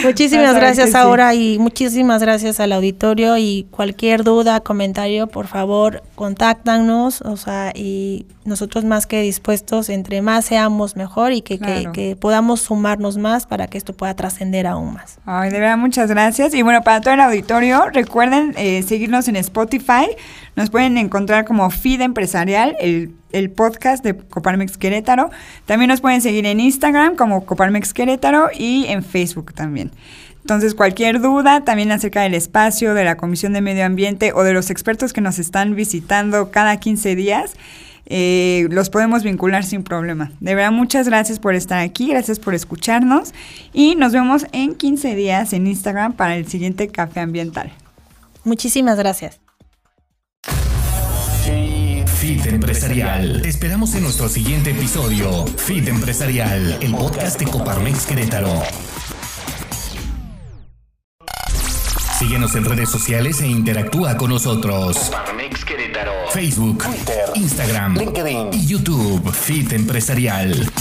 Muchísimas 0.04 0.54
gracias 0.54 0.94
ahora 0.94 1.34
y 1.34 1.58
muchísimas 1.58 2.22
gracias 2.22 2.60
al 2.60 2.72
auditorio 2.72 3.36
y 3.36 3.66
cualquier 3.70 4.22
duda, 4.22 4.60
comentario, 4.60 5.26
por 5.26 5.48
favor, 5.48 6.02
contáctanos, 6.14 7.22
o 7.22 7.36
sea, 7.36 7.72
y 7.74 8.26
nosotros 8.44 8.84
más 8.84 9.06
que 9.06 9.20
dispuestos, 9.20 9.88
entre 9.88 10.22
más 10.22 10.44
seamos 10.44 10.96
mejor 10.96 11.32
y 11.32 11.42
que, 11.42 11.58
que, 11.58 12.16
podamos 12.16 12.60
sumarnos 12.60 13.16
más 13.16 13.46
para 13.46 13.66
que 13.66 13.76
esto 13.76 13.94
pueda 13.94 14.14
trascender 14.14 14.66
aún 14.66 14.94
más. 14.94 15.18
Ay, 15.26 15.50
de 15.50 15.58
verdad, 15.58 15.76
muchas 15.76 16.08
gracias. 16.08 16.54
Y 16.54 16.62
bueno, 16.62 16.82
para 16.82 17.00
todo 17.00 17.14
el 17.14 17.20
auditorio, 17.20 17.86
recuerden 17.92 18.54
eh, 18.56 18.82
seguirnos 18.86 19.26
en 19.26 19.36
Spotify, 19.36 20.06
nos 20.54 20.70
pueden 20.70 20.98
encontrar 20.98 21.44
como 21.44 21.68
Feed 21.70 22.00
Empresarial, 22.00 22.76
el 22.78 23.12
el 23.34 23.50
podcast 23.50 24.02
de 24.04 24.16
Coparmex 24.16 24.78
Querétaro. 24.78 25.30
También 25.66 25.88
nos 25.88 26.00
pueden 26.00 26.22
seguir 26.22 26.46
en 26.46 26.60
Instagram 26.60 27.16
como 27.16 27.44
Coparmex 27.44 27.92
Querétaro 27.92 28.48
y 28.56 28.86
en 28.86 29.02
Facebook 29.02 29.52
también. 29.52 29.90
Entonces, 30.40 30.74
cualquier 30.74 31.20
duda 31.20 31.64
también 31.64 31.90
acerca 31.90 32.22
del 32.22 32.34
espacio, 32.34 32.92
de 32.92 33.04
la 33.04 33.16
Comisión 33.16 33.54
de 33.54 33.62
Medio 33.62 33.86
Ambiente 33.86 34.32
o 34.34 34.42
de 34.42 34.52
los 34.52 34.70
expertos 34.70 35.12
que 35.12 35.22
nos 35.22 35.38
están 35.38 35.74
visitando 35.74 36.50
cada 36.50 36.78
15 36.78 37.16
días, 37.16 37.54
eh, 38.06 38.66
los 38.70 38.90
podemos 38.90 39.22
vincular 39.22 39.64
sin 39.64 39.82
problema. 39.82 40.32
De 40.40 40.54
verdad, 40.54 40.72
muchas 40.72 41.08
gracias 41.08 41.38
por 41.38 41.54
estar 41.54 41.80
aquí, 41.80 42.08
gracias 42.08 42.38
por 42.38 42.54
escucharnos 42.54 43.32
y 43.72 43.96
nos 43.96 44.12
vemos 44.12 44.46
en 44.52 44.74
15 44.74 45.14
días 45.14 45.52
en 45.54 45.66
Instagram 45.66 46.12
para 46.12 46.36
el 46.36 46.46
siguiente 46.46 46.88
Café 46.88 47.20
Ambiental. 47.20 47.72
Muchísimas 48.44 48.98
gracias. 48.98 49.43
Empresarial. 52.64 53.42
Te 53.42 53.50
esperamos 53.50 53.94
en 53.94 54.04
nuestro 54.04 54.26
siguiente 54.26 54.70
episodio. 54.70 55.44
Fit 55.44 55.86
Empresarial, 55.86 56.78
el 56.80 56.92
podcast 56.92 57.38
de 57.38 57.44
Coparmex 57.44 58.06
Querétaro. 58.06 58.62
Síguenos 62.18 62.54
en 62.54 62.64
redes 62.64 62.88
sociales 62.88 63.42
e 63.42 63.48
interactúa 63.48 64.16
con 64.16 64.30
nosotros. 64.30 64.96
Coparmex 64.96 65.62
Querétaro. 65.62 66.12
Facebook, 66.30 66.84
Twitter, 66.84 67.24
Instagram, 67.34 67.98
LinkedIn 67.98 68.54
y 68.54 68.66
YouTube. 68.66 69.30
Fit 69.30 69.70
Empresarial. 69.74 70.72